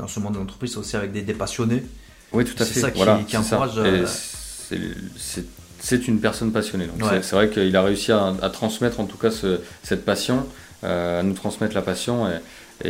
dans 0.04 0.10
ce 0.10 0.20
monde 0.20 0.34
de 0.34 0.40
l'entreprise, 0.40 0.74
c'est 0.74 0.78
aussi 0.80 0.98
avec 0.98 1.14
des, 1.14 1.22
des 1.22 1.34
passionnés. 1.34 1.82
Oui, 2.34 2.44
tout 2.44 2.62
à 2.62 2.66
C'est 2.66 2.74
fait. 2.74 2.80
ça 2.82 2.92
qui- 2.92 2.98
voilà, 2.98 3.20
qui 3.26 3.32
c'est 3.32 3.38
encourage, 3.56 3.72
euh, 3.78 4.06
c'est- 4.06 4.78
c'est- 5.18 5.46
C'est 5.80 6.08
une 6.08 6.22
personne 6.22 6.54
passionnée. 6.54 6.88
Donc 6.88 7.02
Ouais. 7.04 7.10
c'est- 7.18 7.24
c'est 7.24 7.36
vrai 7.36 7.50
qu'il 7.50 7.76
a 7.76 7.82
réussi 7.84 8.14
à, 8.14 8.34
à 8.42 8.50
transmettre 8.50 9.02
en 9.02 9.06
tout 9.06 9.18
cas 9.18 9.32
ce- 9.32 9.60
cette 9.84 10.06
passion, 10.06 10.46
euh, 10.86 11.20
à 11.20 11.24
nous 11.24 11.34
transmettre 11.34 11.76
la 11.76 11.82
passion. 11.82 12.26
Et, 12.30 12.36
et, 12.36 12.40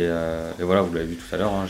euh, 0.06 0.50
et 0.60 0.62
voilà, 0.62 0.82
vous 0.82 0.94
l'avez 0.94 1.06
vu 1.06 1.16
tout 1.16 1.34
à 1.34 1.38
l'heure, 1.38 1.52
hein, 1.52 1.66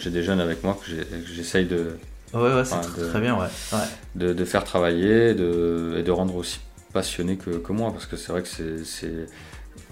j'ai 0.00 0.10
des 0.10 0.24
jeunes 0.24 0.40
avec 0.40 0.64
moi 0.64 0.76
que 0.84 0.90
j'essaye 1.32 1.66
de, 1.66 1.96
Ouais, 2.34 2.52
ouais, 2.52 2.64
c'est 2.64 2.80
très 3.10 3.20
bien, 3.20 3.34
ouais. 3.38 3.46
ouais. 3.72 3.78
de, 4.16 4.32
de 4.32 4.44
faire 4.44 4.64
travailler 4.64 5.34
de, 5.34 5.94
et 5.98 6.02
de 6.02 6.10
rendre 6.10 6.34
aussi 6.34 6.58
passionné 6.92 7.36
que, 7.36 7.50
que 7.50 7.72
moi. 7.72 7.92
Parce 7.92 8.06
que 8.06 8.16
c'est 8.16 8.32
vrai 8.32 8.42
que 8.42 8.48
c'est- 8.48 8.84
c'est. 8.84 9.26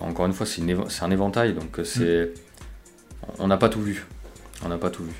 Encore 0.00 0.26
une 0.26 0.32
fois, 0.32 0.44
c'est 0.46 0.62
c'est 0.88 1.02
un 1.04 1.10
éventail. 1.12 1.52
Donc 1.54 1.78
Mm. 1.78 1.84
c'est. 1.84 2.30
On 3.38 3.46
n'a 3.46 3.56
pas 3.58 3.68
tout 3.68 3.80
vu. 3.82 4.06
On 4.64 4.68
n'a 4.68 4.78
pas 4.78 4.90
tout 4.90 5.04
vu. 5.04 5.12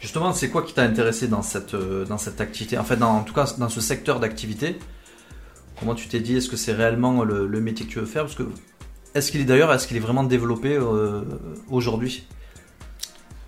Justement, 0.00 0.32
c'est 0.32 0.48
quoi 0.48 0.62
qui 0.62 0.72
t'a 0.72 0.82
intéressé 0.82 1.28
dans 1.28 1.42
cette, 1.42 1.74
euh, 1.74 2.04
dans 2.06 2.18
cette 2.18 2.40
activité? 2.40 2.78
En 2.78 2.84
fait, 2.84 2.96
dans, 2.96 3.18
en 3.18 3.22
tout 3.22 3.34
cas, 3.34 3.54
dans 3.58 3.68
ce 3.68 3.80
secteur 3.80 4.20
d'activité, 4.20 4.78
comment 5.78 5.94
tu 5.94 6.08
t'es 6.08 6.20
dit 6.20 6.36
Est-ce 6.36 6.48
que 6.48 6.56
c'est 6.56 6.72
réellement 6.72 7.22
le, 7.22 7.46
le 7.46 7.60
métier 7.60 7.86
que 7.86 7.92
tu 7.92 7.98
veux 7.98 8.06
faire? 8.06 8.22
Parce 8.22 8.36
que 8.36 8.44
est-ce 9.14 9.32
qu'il 9.32 9.40
est 9.40 9.44
d'ailleurs, 9.44 9.72
est-ce 9.72 9.86
qu'il 9.86 9.96
est 9.96 10.00
vraiment 10.00 10.24
développé 10.24 10.74
euh, 10.74 11.22
aujourd'hui? 11.68 12.26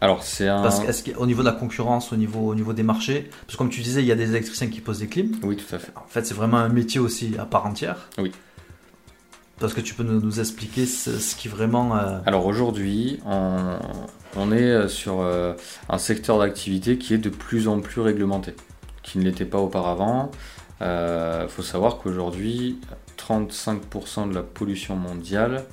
Alors, 0.01 0.25
c'est 0.25 0.49
un. 0.49 0.63
Parce 0.63 0.81
qu'est-ce 0.81 1.13
qu'au 1.13 1.27
niveau 1.27 1.43
de 1.43 1.47
la 1.47 1.53
concurrence, 1.53 2.13
au 2.13 2.17
niveau, 2.17 2.49
au 2.49 2.55
niveau 2.57 2.73
des 2.73 2.83
marchés, 2.83 3.31
parce 3.47 3.53
que 3.53 3.59
comme 3.59 3.71
tu 3.71 3.83
disais, 3.83 4.03
il 4.03 4.07
y 4.07 4.13
a 4.13 4.17
des 4.17 4.31
électriciens 4.31 4.67
qui 4.67 4.81
posent 4.81 4.99
des 4.99 5.07
clims. 5.07 5.37
Oui, 5.45 5.57
tout 5.57 5.73
à 5.73 5.79
fait. 5.79 5.93
En 5.95 6.09
fait, 6.09 6.27
c'est 6.27 6.35
vraiment 6.35 6.57
un 6.59 6.69
métier 6.69 6.99
aussi 6.99 7.37
à 7.39 7.45
part 7.45 7.67
entière. 7.67 8.09
Oui. 8.19 8.33
Parce 9.59 9.75
que 9.75 9.81
tu 9.81 9.95
peux 9.95 10.03
nous, 10.03 10.41
expliquer 10.41 10.87
ce, 10.87 11.37
qui 11.37 11.49
vraiment. 11.49 11.97
euh, 11.97 12.19
Alors 12.27 12.47
aujourd'hui, 12.47 13.21
on, 13.25 14.51
est 14.53 14.61
euh, 14.61 14.89
sur 14.89 15.21
euh, 15.21 15.55
un 15.89 15.99
secteur 15.99 16.39
d'activité 16.39 16.99
qui 16.99 17.15
est 17.15 17.19
de 17.19 17.29
plus 17.29 17.69
en 17.69 17.81
plus 17.81 18.01
réglementé, 18.01 18.55
qui 19.03 19.19
ne 19.19 19.25
l'était 19.25 19.45
pas 19.45 19.59
auparavant. 19.59 20.31
Il 20.81 21.47
faut 21.49 21.63
savoir 21.63 21.99
qu'aujourd'hui, 21.99 22.81
35% 23.17 24.29
de 24.29 24.35
la 24.35 24.43
pollution 24.43 24.97
mondiale 24.97 25.65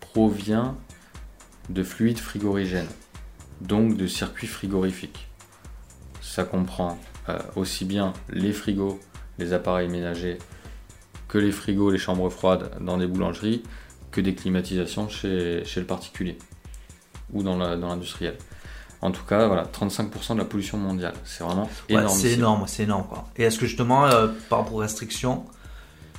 provient 0.00 0.74
de 1.68 1.82
fluides 1.82 2.18
frigorigènes, 2.18 2.88
donc 3.60 3.98
de 3.98 4.06
circuits 4.06 4.46
frigorifiques. 4.46 5.28
Ça 6.22 6.44
comprend 6.44 6.98
aussi 7.56 7.84
bien 7.84 8.14
les 8.30 8.52
frigos, 8.52 9.00
les 9.38 9.52
appareils 9.52 9.88
ménagers, 9.88 10.38
que 11.34 11.38
les 11.40 11.50
frigos, 11.50 11.90
les 11.90 11.98
chambres 11.98 12.30
froides 12.30 12.70
dans 12.80 12.96
des 12.96 13.08
boulangeries, 13.08 13.64
que 14.12 14.20
des 14.20 14.36
climatisations 14.36 15.08
chez, 15.08 15.64
chez 15.64 15.80
le 15.80 15.86
particulier 15.86 16.38
ou 17.32 17.42
dans 17.42 17.56
l'industriel. 17.56 18.38
en 19.02 19.10
tout 19.10 19.24
cas, 19.24 19.48
voilà, 19.48 19.64
35% 19.64 20.34
de 20.34 20.38
la 20.38 20.44
pollution 20.44 20.78
mondiale. 20.78 21.14
C'est 21.24 21.42
vraiment 21.42 21.68
ouais, 21.90 21.96
énorme. 21.96 22.16
c'est 22.16 22.30
énorme, 22.30 22.64
c'est 22.68 22.84
énorme. 22.84 23.06
Quoi. 23.08 23.24
Et 23.36 23.42
est-ce 23.42 23.58
que 23.58 23.66
justement, 23.66 24.06
euh, 24.06 24.28
par 24.48 24.60
rapport 24.60 24.74
aux 24.74 24.78
restrictions, 24.78 25.44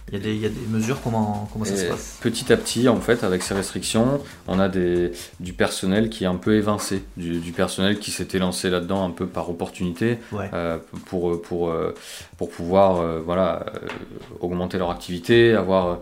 il 0.09 0.13
y, 0.13 0.17
a 0.17 0.19
des- 0.19 0.35
il 0.35 0.41
y 0.41 0.45
a 0.45 0.49
des 0.49 0.67
mesures 0.69 1.01
Comment, 1.03 1.49
comment 1.51 1.65
ça 1.65 1.75
se 1.75 1.85
passe? 1.85 2.17
Petit 2.21 2.53
à 2.53 2.57
petit, 2.57 2.87
en 2.87 2.99
fait, 3.01 3.23
avec 3.23 3.41
ces 3.41 3.53
restrictions, 3.55 4.21
on 4.47 4.59
a 4.59 4.69
des, 4.69 5.11
du 5.39 5.53
personnel 5.53 6.09
qui 6.09 6.25
est 6.25 6.27
un 6.27 6.35
peu 6.35 6.55
évincé, 6.55 7.03
du, 7.17 7.39
du 7.39 7.51
personnel 7.51 7.97
qui 7.99 8.11
s'était 8.11 8.37
lancé 8.37 8.69
là-dedans 8.69 9.03
un 9.03 9.09
peu 9.09 9.25
par 9.25 9.49
opportunité 9.49 10.19
Ouais. 10.31 10.49
euh, 10.53 10.77
pour, 11.07 11.41
pour, 11.41 11.69
euh, 11.69 11.93
pour 12.37 12.49
pouvoir 12.51 12.97
euh, 13.01 13.19
voilà, 13.25 13.65
euh, 13.75 13.87
augmenter 14.41 14.77
leur 14.77 14.91
activité, 14.91 15.53
avoir 15.53 15.99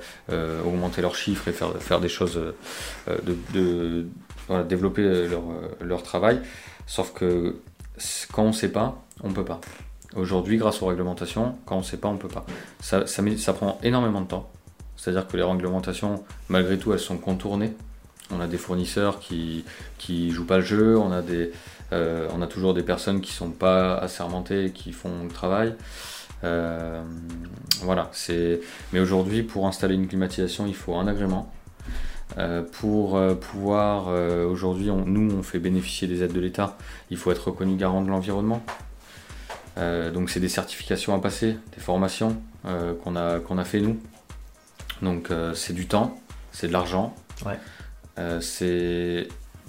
augmenter 0.66 1.02
leurs 1.02 1.16
chiffres 1.16 1.48
et 1.48 1.52
faire, 1.54 1.74
faire 1.80 2.00
des 2.02 2.10
choses, 2.10 2.40
de, 3.08 3.38
de- 3.54 4.08
voilà, 4.48 4.64
développer 4.66 5.28
leur, 5.30 5.44
leur 5.82 6.04
travail. 6.04 6.42
Sauf 6.86 7.14
que 7.14 7.56
quand 8.34 8.44
on 8.44 8.48
ne 8.48 8.54
sait 8.54 8.72
pas, 8.72 9.02
on 9.24 9.30
ne 9.30 9.34
peut 9.34 9.46
pas. 9.46 9.62
Aujourd'hui, 10.16 10.58
grâce 10.58 10.82
aux 10.82 10.88
réglementations, 10.88 11.56
quand 11.66 11.76
on 11.76 11.80
ne 11.80 11.84
sait 11.84 11.98
pas, 11.98 12.08
on 12.08 12.14
ne 12.14 12.18
peut 12.20 12.28
pas. 12.28 12.46
Ça, 12.80 13.06
prend 13.54 13.80
énormément 13.82 14.22
de 14.22 14.28
temps. 14.28 14.50
C'est-à-dire 14.96 15.28
que 15.28 15.36
les 15.38 15.44
réglementations, 15.44 16.24
malgré 16.50 16.78
tout, 16.78 16.94
elles 16.94 17.00
sont 17.00 17.18
contournées. 17.18 17.74
On 18.32 18.40
a 18.40 18.48
des 18.48 18.58
fournisseurs 18.58 19.20
qui 19.20 19.66
qui 19.98 20.32
jouent 20.32 20.46
pas 20.46 20.58
le 20.58 20.64
jeu, 20.64 20.98
on 20.98 21.12
a 21.12 21.22
euh, 21.92 22.46
toujours 22.48 22.74
des 22.74 22.84
personnes 22.84 23.22
qui 23.22 23.32
sont 23.32 23.52
pas 23.52 23.96
assermentées 23.96 24.72
qui 24.74 24.92
font 24.92 25.24
le 25.24 25.30
travail. 25.30 25.76
Euh, 26.44 27.02
voilà. 27.82 28.12
Mais 28.92 29.00
aujourd'hui, 29.00 29.44
pour 29.44 29.68
installer 29.68 29.96
une 29.96 30.08
climatisation, 30.08 30.68
il 30.68 30.76
faut 30.76 30.96
un 30.96 31.08
agrément. 31.08 31.52
Euh, 32.38 32.64
pour 32.64 33.20
pouvoir, 33.38 34.08
aujourd'hui, 34.48 34.90
nous, 34.90 35.36
on 35.36 35.44
fait 35.44 35.60
bénéficier 35.60 36.08
des 36.08 36.24
aides 36.24 36.34
de 36.34 36.40
l'État. 36.40 36.78
Il 37.10 37.18
faut 37.18 37.32
être 37.32 37.48
reconnu 37.48 37.76
garant 37.76 38.02
de 38.02 38.10
l'environnement. 38.10 38.64
Euh, 39.78 40.12
donc, 40.12 40.30
c'est 40.30 40.40
des 40.40 40.50
certifications 40.50 41.16
à 41.16 41.20
passer, 41.20 41.58
des 41.76 41.82
formations 41.82 42.42
euh, 42.66 42.94
qu'on 43.04 43.16
a 43.16 43.40
qu'on 43.40 43.58
a 43.58 43.66
fait 43.66 43.80
nous. 43.80 44.00
Donc, 45.02 45.32
euh, 45.32 45.54
c'est 45.54 45.74
du 45.74 45.88
temps, 45.88 46.20
c'est 46.52 46.68
de 46.68 46.74
l'argent. 46.74 47.16
Ouais. 47.46 47.58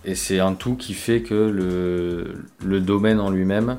Et 0.06 0.14
c'est 0.14 0.38
un 0.38 0.52
tout 0.52 0.76
qui 0.76 0.92
fait 0.92 1.22
que 1.22 1.32
le, 1.32 2.44
le 2.62 2.80
domaine 2.80 3.20
en 3.20 3.30
lui-même 3.30 3.78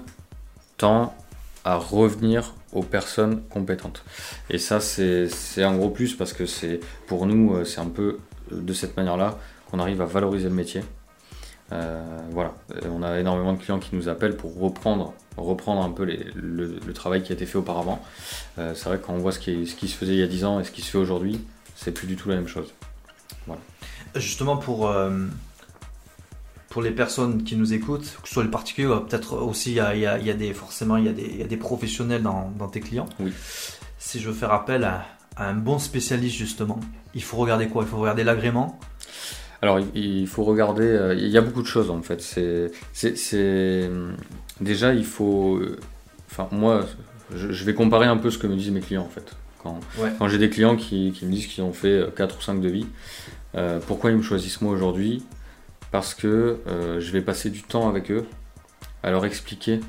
tend 0.77 1.15
à 1.63 1.75
revenir 1.75 2.55
aux 2.74 2.82
personnes 2.82 3.44
compétentes. 3.44 4.03
Et 4.50 4.58
ça, 4.58 4.79
c'est 4.79 5.29
c'est 5.29 5.63
un 5.63 5.75
gros 5.75 5.89
plus 5.89 6.15
parce 6.15 6.34
que 6.34 6.48
c'est 6.48 6.79
pour 7.05 7.27
nous, 7.27 7.63
c'est 7.63 7.79
un 7.79 7.89
peu 7.89 8.17
de 8.51 8.74
cette 8.74 8.98
manière-là 8.98 9.38
qu'on 9.70 9.79
arrive 9.79 10.01
à 10.01 10.05
valoriser 10.05 10.50
le 10.50 10.55
métier. 10.55 10.82
Euh, 11.72 12.19
voilà, 12.31 12.53
Euh, 12.75 12.89
on 12.91 13.01
a 13.01 13.19
énormément 13.19 13.53
de 13.53 13.57
clients 13.60 13.79
qui 13.79 13.95
nous 13.95 14.07
appellent 14.07 14.38
pour 14.38 14.55
reprendre, 14.60 15.13
reprendre 15.38 15.81
un 15.84 15.89
peu 15.89 16.03
les- 16.03 16.27
le, 16.36 16.79
le 16.86 16.93
travail 16.93 17.24
qui 17.24 17.31
a 17.31 17.36
été 17.36 17.45
fait 17.48 17.57
auparavant. 17.57 18.01
Euh, 18.60 18.74
c'est 18.75 18.86
vrai 18.86 18.98
que 19.00 19.05
quand 19.05 19.13
on 19.13 19.17
voit 19.17 19.31
ce 19.31 19.39
qui, 19.39 19.65
ce 19.65 19.75
qui 19.75 19.88
se 19.88 19.95
faisait 19.98 20.13
il 20.13 20.19
y 20.19 20.24
a 20.24 20.27
10 20.27 20.45
ans 20.45 20.60
et 20.60 20.63
ce 20.63 20.69
qui 20.72 20.81
se 20.81 20.91
fait 20.91 20.98
aujourd'hui, 21.00 21.43
c'est 21.75 21.91
plus 21.91 22.05
du 22.07 22.15
tout 22.15 22.29
la 22.29 22.36
même 22.36 22.48
chose. 22.48 22.72
Justement, 24.15 24.55
pour, 24.57 24.88
euh, 24.88 25.25
pour 26.69 26.81
les 26.81 26.91
personnes 26.91 27.43
qui 27.43 27.55
nous 27.57 27.74
écoutent, 27.74 28.15
que 28.22 28.27
ce 28.27 28.34
soit 28.34 28.43
les 28.43 28.50
particuliers, 28.51 28.88
ou 28.88 29.00
peut-être 29.01 29.34
aussi, 29.38 29.72
il 29.72 29.75
y 29.75 29.79
a, 29.81 29.93
il 29.95 30.01
y 30.01 30.05
a- 30.07 30.17
il 30.19 30.25
y 30.25 30.29
a 30.29 30.34
des, 30.34 30.53
forcément, 30.53 30.95
il 30.98 31.05
y 31.05 31.10
a 31.10 31.13
des, 31.13 31.24
il 31.25 31.38
y 31.38 31.43
a 31.43 31.48
des 31.48 31.57
professionnels 31.57 32.22
dans, 32.24 32.51
dans 32.57 32.67
tes 32.67 32.79
clients. 32.79 33.07
Oui. 33.19 33.34
Si 34.00 34.19
je 34.22 34.27
veux 34.29 34.34
faire 34.34 34.53
appel 34.53 34.84
à, 34.86 35.05
à 35.36 35.50
un 35.50 35.53
bon 35.55 35.79
spécialiste, 35.79 36.36
justement, 36.38 36.79
il 37.13 37.24
faut 37.24 37.38
regarder 37.38 37.67
quoi? 37.67 37.84
Il 37.84 37.89
faut 37.89 37.98
regarder 37.98 38.24
l'agrément 38.24 38.79
Alors, 39.65 39.79
il- 39.95 40.27
faut 40.27 40.43
regarder. 40.43 40.84
euh, 40.86 41.15
Il 41.15 41.27
y 41.29 41.39
a 41.39 41.41
beaucoup 41.41 41.63
de 41.63 41.67
choses 41.67 41.89
en 41.89 42.00
fait. 42.03 42.22
C'est, 42.22 42.72
c'est, 42.93 43.89
déjà 44.62 44.93
il 44.93 45.05
faut. 45.05 45.55
euh, 45.57 45.79
Enfin, 46.29 46.48
moi, 46.51 46.86
je, 47.34 47.51
je 47.51 47.63
vais 47.63 47.74
comparer 47.74 48.05
un 48.05 48.17
peu 48.17 48.29
ce 48.29 48.38
que 48.38 48.45
me 48.45 48.55
disent 48.55 48.69
mes 48.69 48.81
clients 48.81 49.01
en 49.03 49.10
fait. 49.10 49.36
Quand, 49.63 49.79
Ouais. 49.98 50.12
quand 50.19 50.27
j'ai 50.27 50.38
des 50.38 50.50
clients 50.51 50.75
qui, 50.75 51.12
qui 51.13 51.25
me 51.25 51.31
disent 51.31 51.48
qu'ils 51.48 51.63
ont 51.63 51.74
fait 51.74 52.05
4 52.15 52.38
ou 52.38 52.41
5 52.41 52.60
devis, 52.62 52.86
euh, 53.55 53.79
pourquoi 53.88 54.12
ils 54.12 54.17
me 54.17 54.22
choisissent 54.22 54.62
moi 54.62 54.72
aujourd'hui? 54.74 55.24
Parce 55.91 56.13
que 56.13 56.60
euh, 56.67 57.00
je 57.00 57.12
vais 57.12 57.22
passer 57.22 57.50
du 57.50 57.63
temps 57.63 57.88
avec 57.89 58.12
eux 58.12 58.25
à 59.01 59.10
leur 59.10 59.25
expliquer 59.25 59.79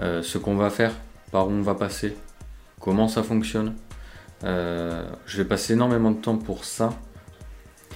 euh, 0.00 0.20
ce 0.22 0.38
qu'on 0.38 0.56
va 0.56 0.70
faire, 0.70 0.92
par 1.30 1.46
où 1.46 1.50
on 1.52 1.62
va 1.62 1.74
passer, 1.74 2.16
comment 2.80 3.06
ça 3.06 3.22
fonctionne. 3.22 3.74
Euh, 4.42 5.04
je 5.26 5.36
vais 5.36 5.44
passer 5.44 5.74
énormément 5.74 6.10
de 6.10 6.20
temps 6.20 6.38
pour 6.38 6.64
ça. 6.64 6.90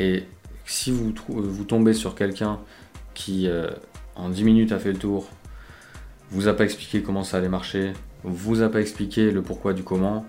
Et 0.00 0.24
si 0.68 0.90
vous, 0.92 1.12
trou- 1.12 1.42
vous 1.42 1.64
tombez 1.64 1.94
sur 1.94 2.14
quelqu'un 2.14 2.58
qui, 3.14 3.48
euh, 3.48 3.70
en 4.16 4.28
10 4.28 4.44
minutes, 4.44 4.72
a 4.72 4.78
fait 4.78 4.92
le 4.92 4.98
tour, 4.98 5.28
vous 6.30 6.46
a 6.48 6.54
pas 6.54 6.64
expliqué 6.64 7.02
comment 7.02 7.24
ça 7.24 7.38
allait 7.38 7.48
marcher, 7.48 7.92
vous 8.22 8.62
a 8.62 8.68
pas 8.68 8.80
expliqué 8.80 9.30
le 9.30 9.42
pourquoi 9.42 9.72
du 9.72 9.82
comment, 9.82 10.24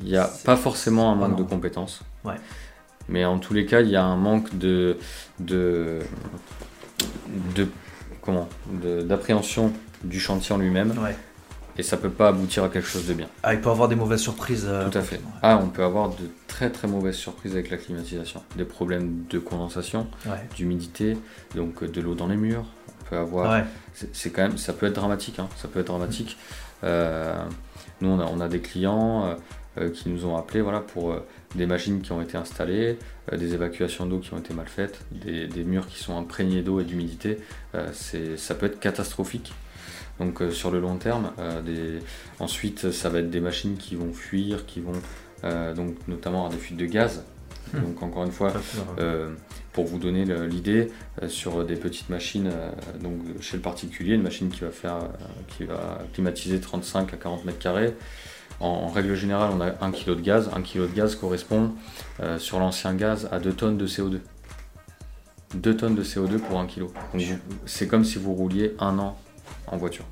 il 0.00 0.06
n'y 0.06 0.16
a 0.16 0.30
pas 0.44 0.56
forcément 0.56 1.10
un 1.10 1.14
manque 1.16 1.36
de 1.36 1.42
compétences. 1.42 2.02
Ouais. 2.24 2.34
Mais 3.08 3.24
en 3.24 3.38
tous 3.38 3.54
les 3.54 3.66
cas, 3.66 3.80
il 3.80 3.88
y 3.90 3.96
a 3.96 4.04
un 4.04 4.16
manque 4.16 4.56
de, 4.56 4.98
de, 5.40 6.00
de 7.54 7.66
comment, 8.22 8.48
d'appréhension 8.72 9.72
du 10.04 10.20
chantier 10.20 10.54
en 10.54 10.58
lui-même, 10.58 10.92
Ouais. 11.02 11.16
Et 11.76 11.82
ça 11.82 11.96
peut 11.96 12.10
pas 12.10 12.28
aboutir 12.28 12.64
à 12.64 12.68
quelque 12.68 12.86
chose 12.88 13.06
de 13.06 13.14
bien. 13.14 13.26
Ah, 13.42 13.54
il 13.54 13.60
peut 13.60 13.68
y 13.68 13.72
avoir 13.72 13.88
des 13.88 13.96
mauvaises 13.96 14.20
surprises. 14.20 14.66
euh, 14.68 14.88
Tout 14.88 14.98
à 14.98 15.02
fait. 15.02 15.16
ouais. 15.16 15.22
Ah, 15.42 15.58
on 15.62 15.68
peut 15.68 15.82
avoir 15.84 16.10
de 16.10 16.28
très 16.46 16.70
très 16.70 16.86
mauvaises 16.88 17.16
surprises 17.16 17.52
avec 17.52 17.70
la 17.70 17.76
climatisation. 17.76 18.42
Des 18.56 18.64
problèmes 18.64 19.24
de 19.28 19.38
condensation, 19.38 20.06
Ouais. 20.26 20.32
d'humidité, 20.56 21.16
donc 21.54 21.82
euh, 21.82 21.88
de 21.88 22.00
l'eau 22.00 22.14
dans 22.14 22.26
les 22.28 22.36
murs. 22.36 22.64
On 23.00 23.04
peut 23.10 23.16
avoir. 23.16 23.50
Ouais. 23.52 23.64
C'est 24.12 24.30
quand 24.30 24.42
même, 24.42 24.58
ça 24.58 24.72
peut 24.72 24.86
être 24.86 24.94
dramatique. 24.94 25.38
hein, 25.38 25.48
Ça 25.56 25.68
peut 25.68 25.80
être 25.80 25.86
dramatique. 25.88 26.36
Euh, 26.84 27.34
nous, 28.00 28.08
on 28.08 28.20
a, 28.20 28.24
on 28.24 28.40
a 28.40 28.48
des 28.48 28.60
clients 28.60 29.36
euh, 29.78 29.90
qui 29.90 30.08
nous 30.08 30.26
ont 30.26 30.36
appelés, 30.36 30.60
voilà, 30.60 30.80
pour 30.80 31.16
des 31.54 31.66
machines 31.66 32.00
qui 32.02 32.12
ont 32.12 32.20
été 32.22 32.36
installées, 32.36 32.98
des 33.32 33.54
évacuations 33.54 34.06
d'eau 34.06 34.18
qui 34.18 34.32
ont 34.34 34.38
été 34.38 34.52
mal 34.54 34.66
faites, 34.68 35.00
des, 35.12 35.46
des 35.48 35.64
murs 35.64 35.86
qui 35.88 35.98
sont 36.02 36.16
imprégnés 36.18 36.62
d'eau 36.62 36.80
et 36.80 36.84
d'humidité. 36.84 37.38
C'est- 37.92 38.36
ça 38.36 38.54
peut 38.54 38.66
être 38.66 38.78
catastrophique. 38.80 39.52
Donc 40.20 40.40
euh, 40.40 40.50
sur 40.50 40.70
le 40.70 40.80
long 40.80 40.96
terme, 40.96 41.32
euh, 41.38 41.60
des... 41.60 42.04
ensuite 42.38 42.90
ça 42.92 43.08
va 43.08 43.18
être 43.18 43.30
des 43.30 43.40
machines 43.40 43.76
qui 43.76 43.96
vont 43.96 44.12
fuir, 44.12 44.66
qui 44.66 44.80
vont 44.80 44.92
euh, 45.44 45.74
donc 45.74 45.96
notamment 46.08 46.44
avoir 46.44 46.52
des 46.52 46.58
fuites 46.58 46.76
de 46.76 46.86
gaz. 46.86 47.24
Mmh. 47.72 47.80
Donc 47.80 48.02
encore 48.02 48.24
une 48.24 48.32
fois, 48.32 48.52
pour 49.72 49.86
vous 49.86 49.98
donner 49.98 50.24
l'idée, 50.46 50.92
sur 51.28 51.64
des 51.64 51.76
petites 51.76 52.08
machines, 52.10 52.50
donc 53.00 53.14
chez 53.40 53.56
le 53.56 53.62
particulier, 53.62 54.14
une 54.14 54.22
machine 54.22 54.48
qui 54.48 54.60
va 54.60 54.70
faire, 54.70 54.98
qui 55.48 55.64
va 55.64 55.98
climatiser 56.12 56.60
35 56.60 57.12
à 57.14 57.16
40 57.16 57.44
mètres 57.46 57.58
carrés. 57.58 57.94
En, 58.60 58.86
règle 58.88 59.14
générale, 59.16 59.50
on 59.52 59.60
a 59.60 59.72
1 59.80 59.90
kg 59.90 60.10
de 60.10 60.20
gaz. 60.20 60.50
1 60.54 60.60
kg 60.60 60.82
de 60.82 60.94
gaz 60.94 61.16
correspond 61.16 61.72
sur 62.38 62.60
l'ancien 62.60 62.94
gaz 62.94 63.28
à 63.32 63.40
2 63.40 63.52
tonnes 63.54 63.78
de 63.78 63.88
CO2. 63.88 64.20
2 65.54 65.76
tonnes 65.76 65.94
de 65.96 66.04
CO2 66.04 66.38
pour 66.38 66.60
1 66.60 66.66
kg. 66.66 66.84
C'est 67.64 67.88
comme 67.88 68.04
si 68.04 68.18
vous 68.18 68.34
rouliez 68.34 68.76
un 68.78 68.98
an 68.98 69.18
en 69.66 69.76
voiture. 69.76 70.04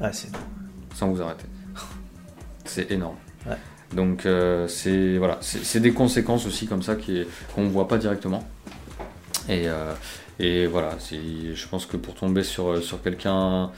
Ah, 0.00 0.12
c'est 0.12 0.28
Sans 0.94 1.08
vous 1.08 1.22
arrêter. 1.22 1.46
C'est 2.64 2.90
énorme. 2.90 3.16
Donc 3.94 4.26
euh, 4.26 4.66
c'est 4.66 5.18
voilà, 5.18 5.38
c'est 5.40 5.80
des 5.80 5.92
conséquences 5.92 6.46
aussi 6.46 6.66
comme 6.66 6.82
ça 6.82 6.96
qu'on 7.54 7.62
ne 7.62 7.68
voit 7.68 7.88
pas 7.88 7.98
directement. 7.98 8.44
Et, 9.48 9.68
euh, 9.68 9.92
et 10.38 10.66
voilà, 10.66 10.96
je 11.10 11.68
pense 11.68 11.86
que 11.86 11.96
pour 11.96 12.14
tomber 12.14 12.42
sur, 12.42 12.82
sur 12.82 13.02
quelqu'un, 13.02 13.70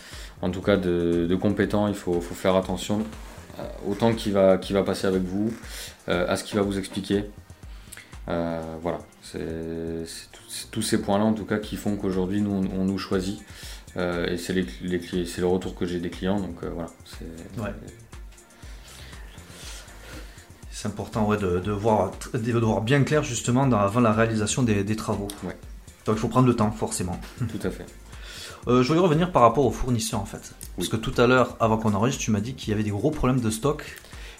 en 0.42 0.50
tout 0.50 0.62
cas 0.62 0.76
de, 0.76 1.36
compétent, 1.40 1.88
il 1.88 1.94
faut, 1.94 2.20
faut, 2.20 2.34
faire 2.34 2.54
attention 2.54 3.02
euh, 3.58 3.62
au 3.88 3.94
temps 3.94 4.14
qu'il 4.14 4.32
va, 4.32 4.56
qui 4.58 4.72
va 4.72 4.82
passer 4.84 5.06
avec 5.06 5.22
vous, 5.22 5.52
à 6.06 6.36
ce 6.36 6.44
qu'il 6.44 6.56
va 6.56 6.62
vous 6.62 6.78
expliquer. 6.78 7.24
voilà, 8.26 8.98
c'est 9.22 10.06
tous 10.70 10.82
ces 10.82 11.02
points-là 11.02 11.24
en 11.24 11.32
tout 11.32 11.44
cas 11.44 11.58
qui 11.58 11.76
font 11.76 11.96
qu'aujourd'hui 11.96 12.40
nous 12.40 12.68
on, 12.72 12.84
nous 12.84 12.98
choisit. 12.98 13.42
Et 13.96 14.36
c'est 14.36 14.52
les, 14.52 14.66
les, 14.82 15.00
le 15.38 15.46
retour 15.46 15.74
que 15.74 15.86
j'ai 15.86 16.00
des 16.00 16.10
clients, 16.10 16.38
donc 16.38 16.56
voilà. 16.62 16.90
Ouais 17.58 17.74
c'est 20.76 20.88
important 20.88 21.34
de, 21.34 21.70
voir, 21.70 22.12
de 22.34 22.52
voir 22.52 22.82
bien 22.82 23.02
clair 23.02 23.22
justement 23.22 23.62
avant 23.62 24.00
la 24.00 24.12
réalisation 24.12 24.62
des, 24.62 24.96
travaux. 24.96 25.28
Donc 26.04 26.16
il 26.16 26.18
faut 26.18 26.28
prendre 26.28 26.46
le 26.46 26.54
temps, 26.54 26.70
forcément. 26.70 27.18
Tout 27.38 27.66
à 27.66 27.70
fait. 27.70 27.86
Euh, 28.68 28.82
je 28.82 28.88
voulais 28.88 29.00
revenir 29.00 29.32
par 29.32 29.40
rapport 29.40 29.64
aux 29.64 29.70
fournisseurs 29.70 30.20
en 30.20 30.26
fait. 30.26 30.52
Parce 30.76 30.88
que 30.88 30.96
tout 30.96 31.14
à 31.18 31.26
l'heure, 31.26 31.56
avant 31.60 31.78
qu'on 31.78 31.94
enregistre, 31.94 32.22
tu 32.22 32.30
m'as 32.30 32.40
dit 32.40 32.54
qu'il 32.54 32.70
y 32.70 32.74
avait 32.74 32.82
des 32.82 32.90
gros 32.90 33.10
problèmes 33.10 33.40
de 33.40 33.48
stock 33.48 33.84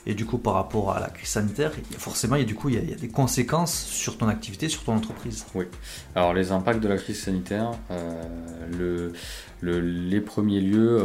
et 0.09 0.15
du 0.15 0.25
coup, 0.25 0.39
par 0.39 0.55
rapport 0.55 0.93
à 0.93 1.01
la 1.01 1.09
crise 1.09 1.31
sanitaire, 1.31 1.73
forcément, 1.99 2.37
il 2.37 2.41
y 2.41 2.45
a, 2.45 2.47
du 2.47 2.55
coup, 2.55 2.69
il 2.69 2.89
y, 2.89 2.93
a, 2.93 2.97
des 2.97 3.09
conséquences 3.09 3.75
sur 3.75 4.17
ton 4.17 4.29
activité, 4.29 4.69
sur 4.69 4.85
ton 4.85 4.95
entreprise. 4.95 5.45
Oui. 5.57 5.65
Alors, 6.15 6.33
les 6.33 6.53
impacts 6.53 6.81
de 6.81 6.87
la 6.87 6.97
crise 6.97 7.21
sanitaire, 7.21 7.73
euh, 7.91 8.23
le, 8.79 9.13
les 9.63 10.21
premiers 10.21 10.61
lieux, 10.61 11.03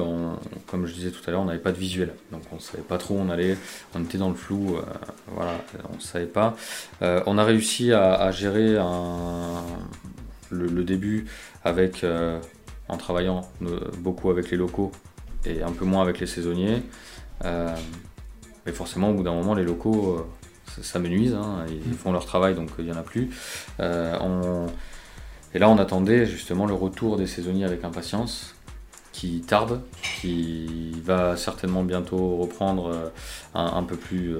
comme 0.67 0.85
je 0.85 0.93
disais 0.93 1.11
tout 1.11 1.21
à 1.27 1.31
l'heure, 1.31 1.41
on 1.41 1.45
n'avait 1.45 1.59
pas 1.59 1.71
de 1.71 1.77
visuel. 1.77 2.13
Donc, 2.31 2.41
on 2.51 2.55
ne 2.55 2.61
savait 2.61 2.83
pas 2.83 2.97
trop 2.97 3.15
où 3.15 3.19
on 3.19 3.29
allait. 3.29 3.57
On 3.95 4.03
était 4.03 4.17
dans 4.17 4.29
le 4.29 4.35
flou. 4.35 4.75
Euh, 4.75 4.81
voilà, 5.27 5.53
on 5.91 5.95
ne 5.95 6.01
savait 6.01 6.25
pas. 6.25 6.55
Euh, 7.01 7.21
on 7.25 7.37
a 7.37 7.43
réussi 7.43 7.93
à, 7.93 8.31
gérer 8.31 8.77
le, 10.49 10.83
début 10.83 11.25
avec, 11.63 12.05
en 12.87 12.97
travaillant 12.97 13.49
beaucoup 13.99 14.29
avec 14.29 14.51
les 14.51 14.57
locaux 14.57 14.91
et 15.45 15.63
un 15.63 15.71
peu 15.71 15.85
moins 15.85 16.01
avec 16.01 16.19
les 16.19 16.27
saisonniers. 16.27 16.83
Mais 18.65 18.71
forcément, 18.71 19.09
au 19.09 19.13
bout 19.13 19.23
d'un 19.23 19.33
moment, 19.33 19.53
les 19.53 19.63
locaux, 19.63 20.17
euh, 20.19 20.81
ça, 20.81 20.99
menuise. 20.99 21.33
Hein, 21.33 21.65
ils 21.69 21.91
mm. 21.91 21.95
font 21.95 22.11
leur 22.11 22.25
travail, 22.25 22.55
donc 22.55 22.69
il 22.79 22.85
n'y 22.85 22.91
en 22.91 22.97
a 22.97 23.03
plus. 23.03 23.29
Euh, 23.79 24.17
et 25.53 25.59
là, 25.59 25.69
on 25.69 25.77
attendait 25.77 26.25
justement 26.25 26.65
le 26.65 26.73
retour 26.73 27.17
des 27.17 27.27
saisonniers 27.27 27.65
avec 27.65 27.83
impatience, 27.83 28.55
qui 29.11 29.41
tarde, 29.41 29.81
qui 30.01 30.93
va 31.03 31.35
certainement 31.35 31.83
bientôt 31.83 32.37
reprendre 32.37 32.91
euh, 32.93 33.09
un, 33.53 33.83
peu, 33.83 33.97
plus, 33.97 34.37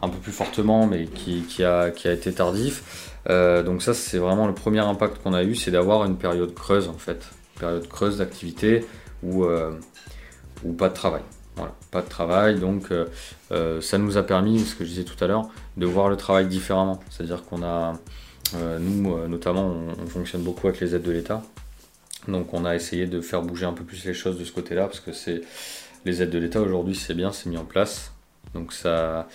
un 0.00 0.08
peu 0.08 0.18
plus 0.18 0.32
fortement, 0.32 0.86
mais 0.86 1.04
qui, 1.04 1.62
a, 1.62 1.88
été 1.88 2.32
tardif. 2.32 3.12
donc 3.28 3.82
ça, 3.82 3.92
c'est 3.92 4.18
vraiment 4.18 4.46
le 4.46 4.54
premier 4.54 4.80
impact 4.80 5.22
qu'on 5.22 5.34
a 5.34 5.44
eu, 5.44 5.54
c'est 5.54 5.70
d'avoir 5.70 6.04
une 6.04 6.16
période 6.16 6.54
creuse 6.54 6.88
en 6.88 6.94
fait, 6.94 7.28
une 7.56 7.60
période 7.60 7.88
creuse 7.88 8.18
d'activité 8.18 8.86
où 9.22 9.44
pas 10.78 10.88
de 10.88 10.94
travail 10.94 11.22
pas 11.90 12.02
de 12.02 12.08
travail, 12.08 12.58
donc 12.58 12.90
euh, 12.90 13.06
euh, 13.52 13.80
ça 13.80 13.98
nous 13.98 14.16
a 14.16 14.22
permis, 14.22 14.60
ce 14.60 14.74
que 14.74 14.84
je 14.84 14.90
disais 14.90 15.04
tout 15.04 15.22
à 15.22 15.26
l'heure, 15.26 15.48
de 15.76 15.86
voir 15.86 16.08
le 16.08 16.16
travail 16.16 16.46
différemment. 16.46 17.00
C'est-à-dire 17.10 17.44
qu'on 17.44 17.62
a, 17.62 17.66
euh, 17.66 17.92
nous 18.54 19.28
notamment, 19.28 19.74
on, 20.02 20.06
fonctionne 20.06 20.42
beaucoup 20.42 20.68
avec 20.68 20.80
les 20.80 20.94
aides 20.94 21.02
de 21.02 21.12
l'État, 21.12 21.42
donc 22.28 22.52
on 22.52 22.64
a 22.64 22.74
essayé 22.74 23.06
de 23.06 23.20
faire 23.20 23.42
bouger 23.42 23.66
un 23.66 23.72
peu 23.72 23.84
plus 23.84 24.04
les 24.04 24.14
choses 24.14 24.38
de 24.38 24.44
ce 24.44 24.52
côté-là, 24.52 24.86
parce 24.86 25.00
que 25.00 25.12
c'est 25.12 25.42
les 26.04 26.22
aides 26.22 26.30
de 26.30 26.38
l'État 26.38 26.60
aujourd'hui, 26.60 26.94
c'est 26.94 27.14
bien, 27.14 27.32
c'est 27.32 27.48
mis 27.48 27.58
en 27.58 27.64
place. 27.64 28.12
Donc 28.54 28.72
ça, 28.72 29.28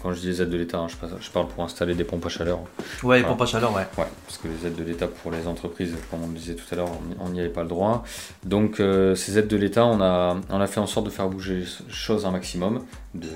quand 0.00 0.12
je 0.12 0.20
dis 0.20 0.28
les 0.28 0.42
aides 0.42 0.50
de 0.50 0.56
l'État, 0.56 0.78
hein, 0.78 0.86
je, 0.88 1.30
parle 1.30 1.48
pour 1.48 1.64
installer 1.64 1.94
des 1.94 2.04
pompes 2.04 2.24
à 2.26 2.28
chaleur. 2.28 2.60
Ouais, 3.02 3.18
les 3.18 3.24
pompes 3.24 3.40
à 3.42 3.46
chaleur, 3.46 3.74
ouais. 3.74 3.86
Ouais, 3.98 4.06
parce 4.24 4.38
que 4.38 4.46
les 4.46 4.66
aides 4.66 4.76
de 4.76 4.84
l'État 4.84 5.08
pour 5.08 5.32
les 5.32 5.48
entreprises, 5.48 5.94
comme 6.10 6.22
on 6.22 6.28
le 6.28 6.34
disait 6.34 6.54
tout 6.54 6.66
à 6.70 6.76
l'heure, 6.76 6.90
on 7.18 7.30
n'y 7.30 7.40
avait 7.40 7.48
pas 7.48 7.62
le 7.62 7.68
droit. 7.68 8.04
Donc 8.44 8.78
euh, 8.78 9.16
ces 9.16 9.36
aides 9.38 9.48
de 9.48 9.56
l'État, 9.56 9.84
on 9.84 10.00
a, 10.00 10.36
on 10.48 10.60
a 10.60 10.66
fait 10.68 10.78
en 10.78 10.86
sorte 10.86 11.06
de 11.06 11.10
faire 11.10 11.28
bouger 11.28 11.56
les 11.56 11.66
choses 11.88 12.24
un 12.24 12.30
maximum, 12.30 12.84
de, 13.14 13.26